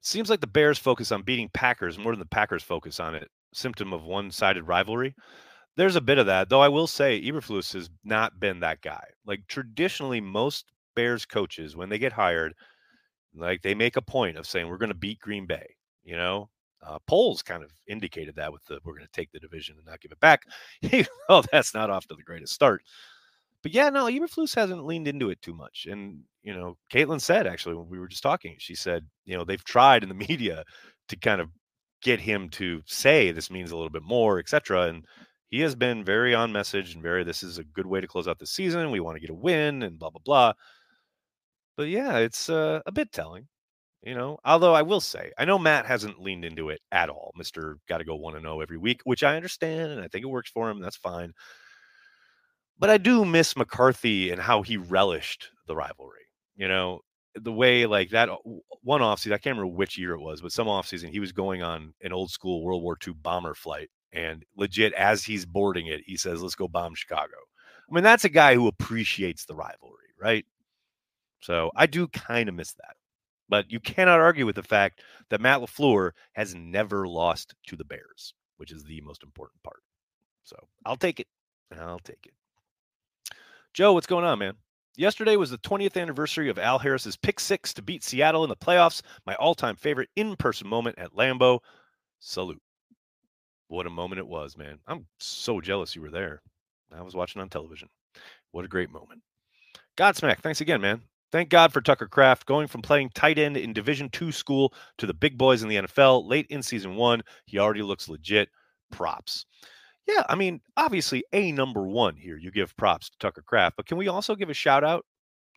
Seems 0.00 0.30
like 0.30 0.40
the 0.40 0.46
Bears 0.46 0.78
focus 0.78 1.10
on 1.10 1.22
beating 1.22 1.50
Packers 1.52 1.98
more 1.98 2.12
than 2.12 2.20
the 2.20 2.26
Packers 2.26 2.62
focus 2.62 3.00
on 3.00 3.14
it. 3.14 3.28
Symptom 3.52 3.92
of 3.92 4.04
one-sided 4.04 4.62
rivalry. 4.62 5.14
There's 5.76 5.96
a 5.96 6.00
bit 6.00 6.18
of 6.18 6.26
that, 6.26 6.48
though. 6.48 6.60
I 6.60 6.68
will 6.68 6.86
say 6.86 7.20
Eberflus 7.20 7.72
has 7.72 7.90
not 8.04 8.38
been 8.38 8.60
that 8.60 8.80
guy. 8.80 9.04
Like 9.26 9.40
traditionally, 9.48 10.20
most 10.20 10.66
Bears 10.94 11.26
coaches, 11.26 11.76
when 11.76 11.88
they 11.88 11.98
get 11.98 12.12
hired, 12.12 12.54
like 13.34 13.62
they 13.62 13.74
make 13.74 13.96
a 13.96 14.02
point 14.02 14.36
of 14.36 14.46
saying 14.46 14.68
we're 14.68 14.78
going 14.78 14.88
to 14.88 14.94
beat 14.94 15.20
Green 15.20 15.46
Bay. 15.46 15.74
You 16.02 16.16
know, 16.16 16.50
uh, 16.82 16.98
Poles 17.06 17.42
kind 17.42 17.62
of 17.62 17.70
indicated 17.86 18.36
that 18.36 18.52
with 18.52 18.64
the 18.64 18.78
we're 18.84 18.94
going 18.94 19.06
to 19.06 19.12
take 19.12 19.30
the 19.32 19.40
division 19.40 19.76
and 19.76 19.86
not 19.86 20.00
give 20.00 20.12
it 20.12 20.20
back. 20.20 20.42
oh, 21.28 21.42
that's 21.52 21.74
not 21.74 21.90
off 21.90 22.06
to 22.08 22.14
the 22.14 22.22
greatest 22.22 22.54
start. 22.54 22.82
But 23.62 23.74
yeah, 23.74 23.90
no, 23.90 24.06
Eberflus 24.06 24.54
hasn't 24.54 24.86
leaned 24.86 25.06
into 25.06 25.30
it 25.30 25.42
too 25.42 25.54
much. 25.54 25.86
And 25.90 26.22
you 26.42 26.54
know, 26.54 26.76
Caitlin 26.92 27.20
said 27.20 27.46
actually 27.46 27.74
when 27.74 27.88
we 27.88 27.98
were 27.98 28.08
just 28.08 28.22
talking, 28.22 28.56
she 28.58 28.74
said, 28.74 29.04
you 29.24 29.36
know, 29.36 29.44
they've 29.44 29.64
tried 29.64 30.02
in 30.02 30.08
the 30.08 30.14
media 30.28 30.64
to 31.08 31.16
kind 31.16 31.40
of 31.40 31.50
get 32.02 32.20
him 32.20 32.48
to 32.48 32.80
say 32.86 33.30
this 33.30 33.50
means 33.50 33.70
a 33.70 33.76
little 33.76 33.90
bit 33.90 34.02
more, 34.02 34.38
etc. 34.38 34.88
And 34.88 35.04
he 35.48 35.60
has 35.60 35.74
been 35.74 36.04
very 36.04 36.34
on 36.34 36.52
message 36.52 36.94
and 36.94 37.02
very 37.02 37.24
this 37.24 37.42
is 37.42 37.58
a 37.58 37.64
good 37.64 37.86
way 37.86 38.00
to 38.00 38.06
close 38.06 38.26
out 38.26 38.38
the 38.38 38.46
season. 38.46 38.90
We 38.90 39.00
want 39.00 39.16
to 39.16 39.20
get 39.20 39.30
a 39.30 39.34
win 39.34 39.82
and 39.82 39.98
blah 39.98 40.10
blah 40.10 40.22
blah. 40.24 40.52
But 41.80 41.88
yeah, 41.88 42.18
it's 42.18 42.50
uh, 42.50 42.82
a 42.84 42.92
bit 42.92 43.10
telling. 43.10 43.48
You 44.02 44.14
know, 44.14 44.36
although 44.44 44.74
I 44.74 44.82
will 44.82 45.00
say, 45.00 45.32
I 45.38 45.46
know 45.46 45.58
Matt 45.58 45.86
hasn't 45.86 46.20
leaned 46.20 46.44
into 46.44 46.68
it 46.68 46.82
at 46.92 47.08
all. 47.08 47.32
Mister 47.38 47.78
got 47.88 47.98
to 47.98 48.04
go 48.04 48.16
one 48.16 48.34
and 48.34 48.42
zero 48.42 48.56
oh 48.56 48.60
every 48.60 48.76
week, 48.76 49.00
which 49.04 49.22
I 49.22 49.34
understand, 49.34 49.90
and 49.90 49.98
I 50.02 50.08
think 50.08 50.22
it 50.22 50.28
works 50.28 50.50
for 50.50 50.68
him. 50.68 50.78
That's 50.78 50.98
fine. 50.98 51.32
But 52.78 52.90
I 52.90 52.98
do 52.98 53.24
miss 53.24 53.56
McCarthy 53.56 54.30
and 54.30 54.42
how 54.42 54.60
he 54.60 54.76
relished 54.76 55.48
the 55.66 55.74
rivalry. 55.74 56.26
You 56.54 56.68
know, 56.68 57.00
the 57.34 57.50
way 57.50 57.86
like 57.86 58.10
that 58.10 58.28
one 58.82 59.00
offseason, 59.00 59.32
I 59.32 59.38
can't 59.38 59.56
remember 59.56 59.74
which 59.74 59.96
year 59.96 60.12
it 60.12 60.20
was, 60.20 60.42
but 60.42 60.52
some 60.52 60.66
offseason 60.66 61.08
he 61.08 61.20
was 61.20 61.32
going 61.32 61.62
on 61.62 61.94
an 62.02 62.12
old 62.12 62.30
school 62.30 62.62
World 62.62 62.82
War 62.82 62.98
II 63.08 63.14
bomber 63.22 63.54
flight, 63.54 63.88
and 64.12 64.44
legit 64.54 64.92
as 64.92 65.24
he's 65.24 65.46
boarding 65.46 65.86
it, 65.86 66.02
he 66.04 66.18
says, 66.18 66.42
"Let's 66.42 66.54
go 66.54 66.68
bomb 66.68 66.94
Chicago." 66.94 67.36
I 67.90 67.94
mean, 67.94 68.04
that's 68.04 68.26
a 68.26 68.28
guy 68.28 68.54
who 68.54 68.66
appreciates 68.66 69.46
the 69.46 69.54
rivalry, 69.54 70.12
right? 70.20 70.44
So 71.40 71.70
I 71.76 71.86
do 71.86 72.08
kind 72.08 72.48
of 72.48 72.54
miss 72.54 72.72
that. 72.74 72.96
But 73.48 73.70
you 73.70 73.80
cannot 73.80 74.20
argue 74.20 74.46
with 74.46 74.56
the 74.56 74.62
fact 74.62 75.02
that 75.28 75.40
Matt 75.40 75.60
LaFleur 75.60 76.12
has 76.34 76.54
never 76.54 77.08
lost 77.08 77.54
to 77.66 77.76
the 77.76 77.84
Bears, 77.84 78.34
which 78.58 78.70
is 78.70 78.84
the 78.84 79.00
most 79.00 79.22
important 79.22 79.62
part. 79.62 79.82
So 80.44 80.56
I'll 80.86 80.96
take 80.96 81.18
it. 81.18 81.26
I'll 81.76 81.98
take 81.98 82.26
it. 82.26 82.34
Joe, 83.74 83.92
what's 83.92 84.06
going 84.06 84.24
on, 84.24 84.38
man? 84.38 84.54
Yesterday 84.96 85.36
was 85.36 85.50
the 85.50 85.58
20th 85.58 86.00
anniversary 86.00 86.48
of 86.48 86.58
Al 86.58 86.78
Harris's 86.78 87.16
pick 87.16 87.40
six 87.40 87.72
to 87.74 87.82
beat 87.82 88.04
Seattle 88.04 88.44
in 88.44 88.50
the 88.50 88.56
playoffs. 88.56 89.02
My 89.26 89.34
all 89.36 89.54
time 89.54 89.76
favorite 89.76 90.10
in 90.16 90.36
person 90.36 90.68
moment 90.68 90.98
at 90.98 91.14
Lambeau. 91.14 91.60
Salute. 92.18 92.60
What 93.68 93.86
a 93.86 93.90
moment 93.90 94.18
it 94.18 94.26
was, 94.26 94.56
man. 94.56 94.78
I'm 94.86 95.06
so 95.18 95.60
jealous 95.60 95.94
you 95.94 96.02
were 96.02 96.10
there. 96.10 96.42
I 96.92 97.02
was 97.02 97.14
watching 97.14 97.40
on 97.40 97.48
television. 97.48 97.88
What 98.50 98.64
a 98.64 98.68
great 98.68 98.90
moment. 98.90 99.22
Godsmack, 99.96 100.40
thanks 100.40 100.60
again, 100.60 100.80
man. 100.80 101.02
Thank 101.32 101.48
God 101.48 101.72
for 101.72 101.80
Tucker 101.80 102.08
Kraft 102.08 102.46
going 102.46 102.66
from 102.66 102.82
playing 102.82 103.10
tight 103.10 103.38
end 103.38 103.56
in 103.56 103.72
Division 103.72 104.08
two 104.08 104.32
school 104.32 104.74
to 104.98 105.06
the 105.06 105.14
big 105.14 105.38
boys 105.38 105.62
in 105.62 105.68
the 105.68 105.76
NFL 105.76 106.28
late 106.28 106.46
in 106.50 106.62
season 106.62 106.96
one. 106.96 107.22
He 107.46 107.58
already 107.58 107.82
looks 107.82 108.08
legit. 108.08 108.48
Props. 108.90 109.46
Yeah, 110.08 110.24
I 110.28 110.34
mean, 110.34 110.60
obviously, 110.76 111.22
a 111.32 111.52
number 111.52 111.86
one 111.86 112.16
here. 112.16 112.36
You 112.36 112.50
give 112.50 112.76
props 112.76 113.10
to 113.10 113.18
Tucker 113.18 113.42
Kraft, 113.42 113.76
but 113.76 113.86
can 113.86 113.96
we 113.96 114.08
also 114.08 114.34
give 114.34 114.50
a 114.50 114.54
shout 114.54 114.82
out 114.82 115.06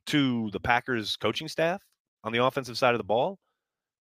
to 0.08 0.52
the 0.52 0.60
Packers 0.60 1.16
coaching 1.16 1.48
staff 1.48 1.82
on 2.24 2.32
the 2.32 2.44
offensive 2.44 2.78
side 2.78 2.94
of 2.94 3.00
the 3.00 3.04
ball? 3.04 3.40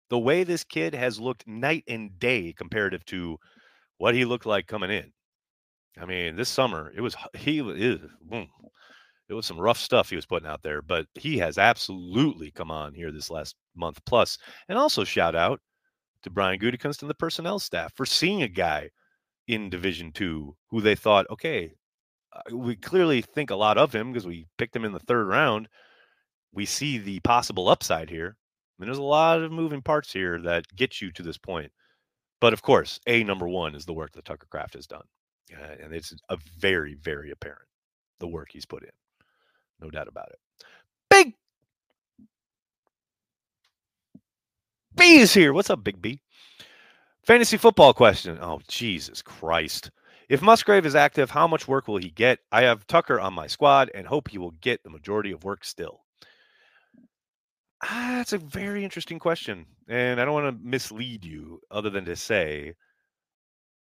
The 0.09 0.19
way 0.19 0.45
this 0.45 0.65
kid 0.65 0.95
has 0.95 1.21
looked 1.21 1.47
night 1.47 1.85
and 1.87 2.19
day 2.19 2.55
comparative 2.57 3.05
to 3.07 3.37
what 3.99 4.15
he 4.15 4.25
looked 4.25 4.47
like 4.47 4.67
coming 4.67 4.91
in. 4.91 5.13
I 6.01 6.07
mean, 6.07 6.37
this 6.37 6.49
summer 6.49 6.91
it 6.97 7.03
was 7.03 7.15
he 7.37 7.61
is 7.61 8.01
it 9.29 9.35
was 9.35 9.47
some 9.47 9.61
rough 9.61 9.79
stuff 9.79 10.09
he 10.09 10.17
was 10.17 10.27
putting 10.27 10.49
out 10.49 10.62
there, 10.62 10.81
but 10.81 11.07
he 11.14 11.38
has 11.38 11.59
absolutely 11.59 12.51
come 12.51 12.71
on 12.71 12.95
here 12.95 13.12
this 13.12 13.31
last 13.31 13.57
month 13.77 14.01
plus. 14.07 14.38
And 14.69 14.79
also 14.79 15.05
shout 15.05 15.35
out 15.35 15.61
to 16.23 16.31
Brian 16.31 16.59
Gutekunst 16.59 17.03
and 17.03 17.11
the 17.11 17.14
personnel 17.14 17.59
staff 17.59 17.93
for 17.95 18.07
seeing 18.07 18.43
a 18.43 18.49
guy 18.49 18.91
in 19.47 19.71
Division 19.71 20.12
Two 20.12 20.57
who 20.71 20.81
they 20.81 20.95
thought, 20.95 21.27
okay, 21.31 21.73
uh, 22.33 22.57
we 22.57 22.77
clearly 22.77 23.21
think 23.21 23.51
a 23.51 23.57
lot 23.57 23.79
of 23.79 23.95
him 23.95 24.12
because 24.12 24.27
we 24.27 24.47
picked 24.57 24.75
him 24.75 24.85
in 24.85 24.93
the 24.93 24.99
third 25.01 25.27
round. 25.27 25.69
We 26.53 26.64
see 26.64 26.99
the 26.99 27.21
possible 27.21 27.69
upside 27.69 28.09
here. 28.09 28.37
I 28.37 28.83
mean, 28.83 28.87
there's 28.87 28.99
a 28.99 29.03
lot 29.03 29.43
of 29.43 29.53
moving 29.53 29.83
parts 29.83 30.12
here 30.12 30.41
that 30.43 30.64
get 30.75 31.01
you 31.01 31.12
to 31.12 31.23
this 31.23 31.38
point. 31.38 31.71
But 32.41 32.53
of 32.53 32.62
course, 32.62 33.01
a 33.07 33.25
number 33.25 33.49
one 33.49 33.75
is 33.75 33.85
the 33.85 33.93
work 33.93 34.12
that 34.12 34.25
Tucker 34.25 34.47
Kraft 34.51 34.75
has 34.75 34.87
done, 34.87 35.03
uh, 35.53 35.75
and 35.83 35.93
it's 35.93 36.14
a 36.31 36.38
very, 36.59 36.95
very 36.95 37.31
apparent 37.31 37.69
the 38.21 38.29
work 38.29 38.49
he's 38.53 38.67
put 38.67 38.83
in. 38.83 38.91
No 39.81 39.91
doubt 39.91 40.09
about 40.09 40.31
it. 40.31 40.38
Big 41.11 41.35
B 44.97 45.19
is 45.19 45.33
here. 45.33 45.53
What's 45.53 45.71
up, 45.71 45.85
Big 45.85 46.03
B? 46.03 46.21
Fantasy 47.25 47.57
football 47.57 47.95
question. 47.95 48.38
Oh, 48.41 48.61
Jesus 48.69 49.23
Christ. 49.23 49.91
If 50.29 50.43
Musgrave 50.43 50.85
is 50.85 50.95
active, 50.95 51.31
how 51.31 51.47
much 51.47 51.69
work 51.69 51.88
will 51.88 51.97
he 51.97 52.11
get? 52.11 52.41
I 52.53 52.62
have 52.62 52.87
Tucker 52.87 53.21
on 53.21 53.33
my 53.33 53.47
squad 53.47 53.91
and 53.95 54.07
hope 54.07 54.29
he 54.29 54.38
will 54.38 54.51
get 54.61 54.83
the 54.83 54.91
majority 54.91 55.31
of 55.33 55.45
work 55.45 55.64
still. 55.64 56.01
Ah, 57.83 58.14
that's 58.17 58.33
a 58.33 58.38
very 58.38 58.85
interesting 58.85 59.19
question. 59.19 59.67
And 59.88 60.21
I 60.21 60.25
don't 60.25 60.35
want 60.35 60.47
to 60.47 60.69
mislead 60.69 61.25
you 61.25 61.61
other 61.71 61.91
than 61.91 62.05
to 62.07 62.17
say 62.17 62.75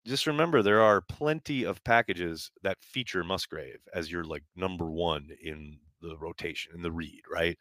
just 0.05 0.27
remember 0.27 0.61
there 0.61 0.81
are 0.81 1.01
plenty 1.01 1.63
of 1.63 1.83
packages 1.83 2.51
that 2.63 2.77
feature 2.81 3.23
Musgrave 3.23 3.79
as 3.93 4.11
your 4.11 4.23
like 4.23 4.43
number 4.55 4.85
one 4.85 5.29
in 5.41 5.79
the 6.01 6.15
rotation 6.17 6.73
in 6.75 6.81
the 6.81 6.91
read, 6.91 7.21
right? 7.31 7.57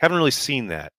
Haven't 0.00 0.18
really 0.18 0.30
seen 0.30 0.66
that 0.68 0.92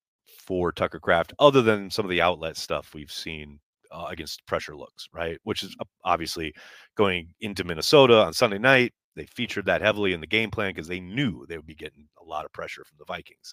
for 0.46 0.72
Tucker 0.72 1.00
Kraft, 1.00 1.32
other 1.38 1.62
than 1.62 1.90
some 1.90 2.04
of 2.04 2.10
the 2.10 2.22
outlet 2.22 2.56
stuff 2.56 2.94
we've 2.94 3.12
seen 3.12 3.60
uh, 3.90 4.06
against 4.08 4.46
pressure 4.46 4.76
looks, 4.76 5.08
right? 5.12 5.38
Which 5.44 5.62
is 5.62 5.76
obviously 6.04 6.54
going 6.96 7.28
into 7.40 7.64
Minnesota 7.64 8.22
on 8.22 8.32
Sunday 8.32 8.58
night. 8.58 8.92
They 9.14 9.26
featured 9.26 9.66
that 9.66 9.82
heavily 9.82 10.14
in 10.14 10.20
the 10.20 10.26
game 10.26 10.50
plan 10.50 10.70
because 10.70 10.88
they 10.88 11.00
knew 11.00 11.44
they 11.46 11.56
would 11.56 11.66
be 11.66 11.74
getting 11.74 12.08
a 12.20 12.24
lot 12.24 12.46
of 12.46 12.52
pressure 12.52 12.84
from 12.84 12.96
the 12.98 13.04
Vikings. 13.04 13.52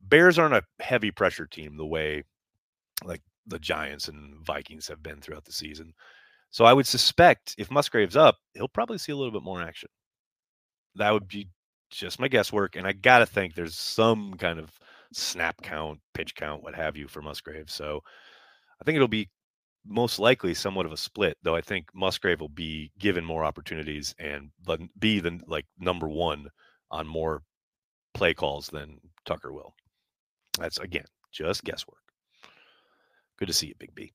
Bears 0.00 0.38
aren't 0.38 0.54
a 0.54 0.62
heavy 0.80 1.10
pressure 1.10 1.46
team 1.46 1.76
the 1.76 1.86
way 1.86 2.24
like 3.04 3.20
the 3.46 3.58
Giants 3.58 4.08
and 4.08 4.44
Vikings 4.44 4.88
have 4.88 5.02
been 5.02 5.20
throughout 5.20 5.44
the 5.44 5.52
season. 5.52 5.92
So 6.52 6.66
I 6.66 6.72
would 6.72 6.86
suspect 6.86 7.54
if 7.58 7.70
Musgrave's 7.70 8.16
up, 8.16 8.36
he'll 8.54 8.68
probably 8.68 8.98
see 8.98 9.10
a 9.10 9.16
little 9.16 9.32
bit 9.32 9.42
more 9.42 9.62
action. 9.62 9.88
That 10.94 11.10
would 11.10 11.26
be 11.26 11.48
just 11.90 12.20
my 12.20 12.28
guesswork. 12.28 12.76
And 12.76 12.86
I 12.86 12.92
got 12.92 13.18
to 13.18 13.26
think 13.26 13.54
there's 13.54 13.74
some 13.74 14.34
kind 14.34 14.58
of 14.58 14.70
snap 15.12 15.56
count, 15.62 15.98
pitch 16.14 16.34
count, 16.34 16.62
what 16.62 16.74
have 16.74 16.96
you 16.96 17.08
for 17.08 17.22
Musgrave. 17.22 17.70
So 17.70 18.00
I 18.80 18.84
think 18.84 18.96
it'll 18.96 19.08
be 19.08 19.30
most 19.86 20.18
likely 20.18 20.52
somewhat 20.52 20.86
of 20.86 20.92
a 20.92 20.96
split, 20.96 21.36
though 21.42 21.56
I 21.56 21.62
think 21.62 21.86
Musgrave 21.94 22.40
will 22.40 22.48
be 22.50 22.92
given 22.98 23.24
more 23.24 23.44
opportunities 23.44 24.14
and 24.18 24.50
be 24.98 25.20
the 25.20 25.40
like 25.46 25.66
number 25.78 26.08
one 26.08 26.48
on 26.90 27.06
more 27.06 27.42
play 28.14 28.34
calls 28.34 28.68
than 28.68 28.98
Tucker 29.24 29.52
will. 29.52 29.74
That's 30.58 30.78
again 30.78 31.06
just 31.32 31.64
guesswork. 31.64 31.98
Good 33.38 33.48
to 33.48 33.54
see 33.54 33.68
you, 33.68 33.74
Big 33.78 33.94
B. 33.94 34.12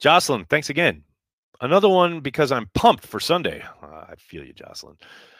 Jocelyn, 0.00 0.46
thanks 0.46 0.70
again. 0.70 1.04
Another 1.60 1.88
one 1.88 2.20
because 2.20 2.52
I'm 2.52 2.68
pumped 2.74 3.06
for 3.06 3.20
Sunday. 3.20 3.62
Uh, 3.82 4.04
I 4.08 4.14
feel 4.18 4.44
you, 4.44 4.52
Jocelyn. 4.52 4.96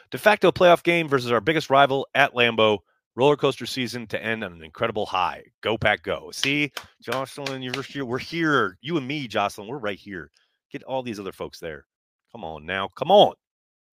De 0.09 0.17
facto 0.17 0.51
playoff 0.51 0.83
game 0.83 1.07
versus 1.07 1.31
our 1.31 1.41
biggest 1.41 1.69
rival 1.69 2.07
at 2.15 2.33
Lambeau. 2.33 2.79
Roller 3.15 3.35
coaster 3.35 3.65
season 3.65 4.05
to 4.07 4.23
end 4.23 4.43
on 4.43 4.53
an 4.53 4.63
incredible 4.63 5.07
high. 5.07 5.43
Go 5.61 5.75
pack, 5.75 6.03
go! 6.03 6.29
See, 6.31 6.71
Jocelyn, 7.01 7.63
you're 7.63 7.81
here. 7.81 8.05
We're 8.05 8.19
here. 8.19 8.77
You 8.81 8.97
and 8.97 9.07
me, 9.07 9.27
Jocelyn. 9.27 9.67
We're 9.67 9.79
right 9.79 9.97
here. 9.97 10.29
Get 10.71 10.83
all 10.83 11.01
these 11.01 11.19
other 11.19 11.31
folks 11.31 11.59
there. 11.59 11.85
Come 12.31 12.43
on 12.43 12.65
now. 12.65 12.89
Come 12.95 13.09
on. 13.09 13.33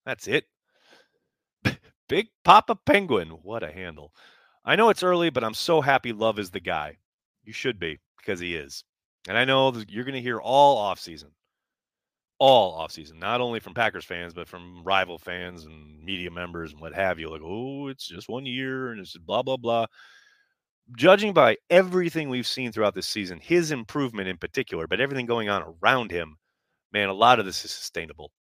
That's 0.05 0.27
it. 0.27 0.45
Big 2.07 2.27
Papa 2.43 2.77
Penguin. 2.85 3.29
What 3.29 3.63
a 3.63 3.71
handle. 3.71 4.13
I 4.63 4.75
know 4.75 4.89
it's 4.89 5.03
early, 5.03 5.31
but 5.31 5.43
I'm 5.43 5.53
so 5.53 5.81
happy 5.81 6.13
Love 6.13 6.37
is 6.37 6.51
the 6.51 6.59
guy. 6.59 6.97
You 7.43 7.53
should 7.53 7.79
be 7.79 7.99
because 8.17 8.39
he 8.39 8.55
is. 8.55 8.83
And 9.27 9.37
I 9.37 9.45
know 9.45 9.73
you're 9.87 10.03
going 10.03 10.15
to 10.15 10.21
hear 10.21 10.39
all 10.39 10.77
offseason, 10.93 11.31
all 12.39 12.79
offseason, 12.79 13.19
not 13.19 13.41
only 13.41 13.59
from 13.59 13.73
Packers 13.73 14.05
fans, 14.05 14.33
but 14.33 14.47
from 14.47 14.83
rival 14.83 15.17
fans 15.17 15.65
and 15.65 16.03
media 16.03 16.29
members 16.29 16.71
and 16.71 16.81
what 16.81 16.93
have 16.93 17.19
you. 17.19 17.29
Like, 17.29 17.41
oh, 17.43 17.87
it's 17.87 18.07
just 18.07 18.29
one 18.29 18.45
year 18.45 18.91
and 18.91 18.99
it's 18.99 19.17
blah, 19.17 19.43
blah, 19.43 19.57
blah. 19.57 19.85
Judging 20.97 21.33
by 21.33 21.57
everything 21.69 22.29
we've 22.29 22.47
seen 22.47 22.71
throughout 22.71 22.93
this 22.93 23.07
season, 23.07 23.39
his 23.41 23.71
improvement 23.71 24.27
in 24.27 24.37
particular, 24.37 24.87
but 24.87 24.99
everything 25.01 25.25
going 25.25 25.49
on 25.49 25.75
around 25.81 26.11
him, 26.11 26.37
man, 26.91 27.09
a 27.09 27.13
lot 27.13 27.39
of 27.39 27.45
this 27.45 27.65
is 27.65 27.71
sustainable. 27.71 28.31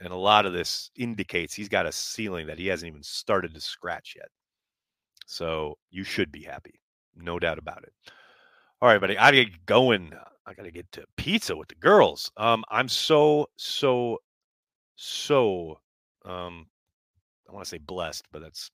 And 0.00 0.12
a 0.12 0.16
lot 0.16 0.46
of 0.46 0.52
this 0.52 0.90
indicates 0.96 1.54
he's 1.54 1.68
got 1.68 1.86
a 1.86 1.92
ceiling 1.92 2.46
that 2.46 2.58
he 2.58 2.68
hasn't 2.68 2.88
even 2.88 3.02
started 3.02 3.52
to 3.54 3.60
scratch 3.60 4.14
yet. 4.16 4.28
So 5.26 5.76
you 5.90 6.04
should 6.04 6.30
be 6.30 6.42
happy. 6.42 6.80
No 7.16 7.40
doubt 7.40 7.58
about 7.58 7.82
it. 7.82 7.92
All 8.80 8.88
right, 8.88 9.00
buddy. 9.00 9.18
I 9.18 9.26
gotta 9.26 9.44
get 9.44 9.66
going. 9.66 10.12
I 10.46 10.54
gotta 10.54 10.70
get 10.70 10.90
to 10.92 11.04
pizza 11.16 11.56
with 11.56 11.68
the 11.68 11.74
girls. 11.74 12.30
Um, 12.36 12.64
I'm 12.70 12.88
so 12.88 13.48
so 13.56 14.18
so 14.96 15.80
um 16.24 16.66
I 17.48 17.52
want 17.52 17.64
to 17.64 17.68
say 17.68 17.78
blessed, 17.78 18.26
but 18.32 18.40
that's 18.42 18.70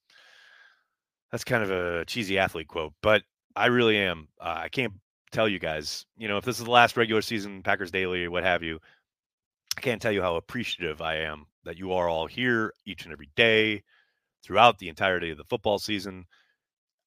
that's 1.30 1.44
kind 1.44 1.62
of 1.62 1.70
a 1.70 2.04
cheesy 2.04 2.38
athlete 2.38 2.68
quote, 2.68 2.92
but 3.02 3.22
I 3.56 3.66
really 3.66 3.98
am. 3.98 4.28
Uh, 4.40 4.56
I 4.64 4.68
can't 4.68 4.92
tell 5.32 5.48
you 5.48 5.58
guys, 5.58 6.06
you 6.16 6.28
know, 6.28 6.36
if 6.36 6.44
this 6.44 6.58
is 6.58 6.64
the 6.64 6.70
last 6.70 6.96
regular 6.96 7.22
season 7.22 7.62
Packers 7.62 7.90
Daily 7.90 8.28
what 8.28 8.44
have 8.44 8.62
you, 8.62 8.78
I 9.76 9.80
can't 9.80 10.02
tell 10.02 10.12
you 10.12 10.22
how 10.22 10.36
appreciative 10.36 11.00
I 11.00 11.16
am 11.16 11.46
that 11.64 11.78
you 11.78 11.92
are 11.92 12.08
all 12.08 12.26
here 12.26 12.74
each 12.84 13.04
and 13.04 13.12
every 13.12 13.30
day 13.36 13.82
throughout 14.44 14.78
the 14.78 14.88
entirety 14.88 15.30
of 15.30 15.38
the 15.38 15.44
football 15.44 15.78
season. 15.78 16.26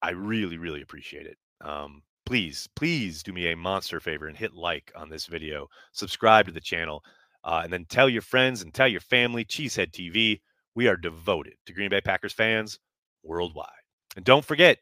I 0.02 0.10
really, 0.10 0.58
really 0.58 0.82
appreciate 0.82 1.26
it. 1.26 1.38
Um, 1.60 2.02
please, 2.28 2.68
please 2.76 3.22
do 3.22 3.32
me 3.32 3.50
a 3.50 3.56
monster 3.56 4.00
favor 4.00 4.26
and 4.26 4.36
hit 4.36 4.52
like 4.52 4.92
on 4.94 5.08
this 5.08 5.24
video, 5.24 5.66
subscribe 5.92 6.44
to 6.44 6.52
the 6.52 6.60
channel, 6.60 7.02
uh, 7.42 7.62
and 7.64 7.72
then 7.72 7.86
tell 7.86 8.06
your 8.06 8.20
friends 8.20 8.60
and 8.60 8.74
tell 8.74 8.86
your 8.86 9.00
family, 9.00 9.46
Cheesehead 9.46 9.92
TV, 9.92 10.42
we 10.74 10.88
are 10.88 10.96
devoted 10.98 11.54
to 11.64 11.72
Green 11.72 11.88
Bay 11.88 12.02
Packers 12.02 12.34
fans 12.34 12.80
worldwide. 13.22 13.70
And 14.14 14.26
don't 14.26 14.44
forget, 14.44 14.76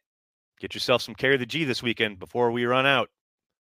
get 0.59 0.75
yourself 0.75 1.03
some 1.03 1.15
Carry 1.15 1.37
the 1.37 1.47
G 1.47 1.63
this 1.63 1.85
weekend 1.85 2.19
before 2.19 2.51
we 2.51 2.65
run 2.65 2.85
out. 2.85 3.11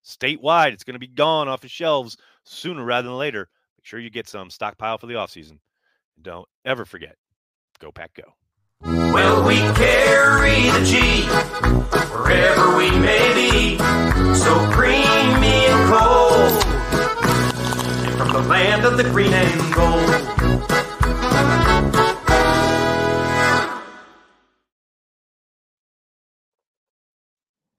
Statewide, 0.04 0.72
it's 0.72 0.82
going 0.82 0.94
to 0.94 0.98
be 0.98 1.06
gone 1.06 1.46
off 1.46 1.60
the 1.60 1.68
shelves 1.68 2.16
sooner 2.42 2.84
rather 2.84 3.06
than 3.06 3.16
later. 3.16 3.48
Make 3.78 3.86
sure 3.86 4.00
you 4.00 4.10
get 4.10 4.28
some 4.28 4.50
stockpile 4.50 4.98
for 4.98 5.06
the 5.06 5.14
offseason. 5.14 5.60
Don't 6.20 6.48
ever 6.64 6.84
forget, 6.84 7.14
go 7.78 7.92
pack 7.92 8.14
go. 8.14 8.32
Well, 8.82 9.48
we 9.48 9.56
carry 9.74 10.68
the 10.70 10.84
G 10.84 11.22
wherever 12.12 12.76
we 12.76 12.90
may 12.90 13.32
be, 13.34 13.78
so 14.34 14.54
creamy 14.72 15.64
and 15.66 15.88
cold. 15.88 16.64
And 18.06 18.18
from 18.18 18.32
the 18.34 18.46
land 18.46 18.84
of 18.84 18.98
the 18.98 19.04
green 19.04 19.32
and 19.32 19.74
gold. 19.74 20.85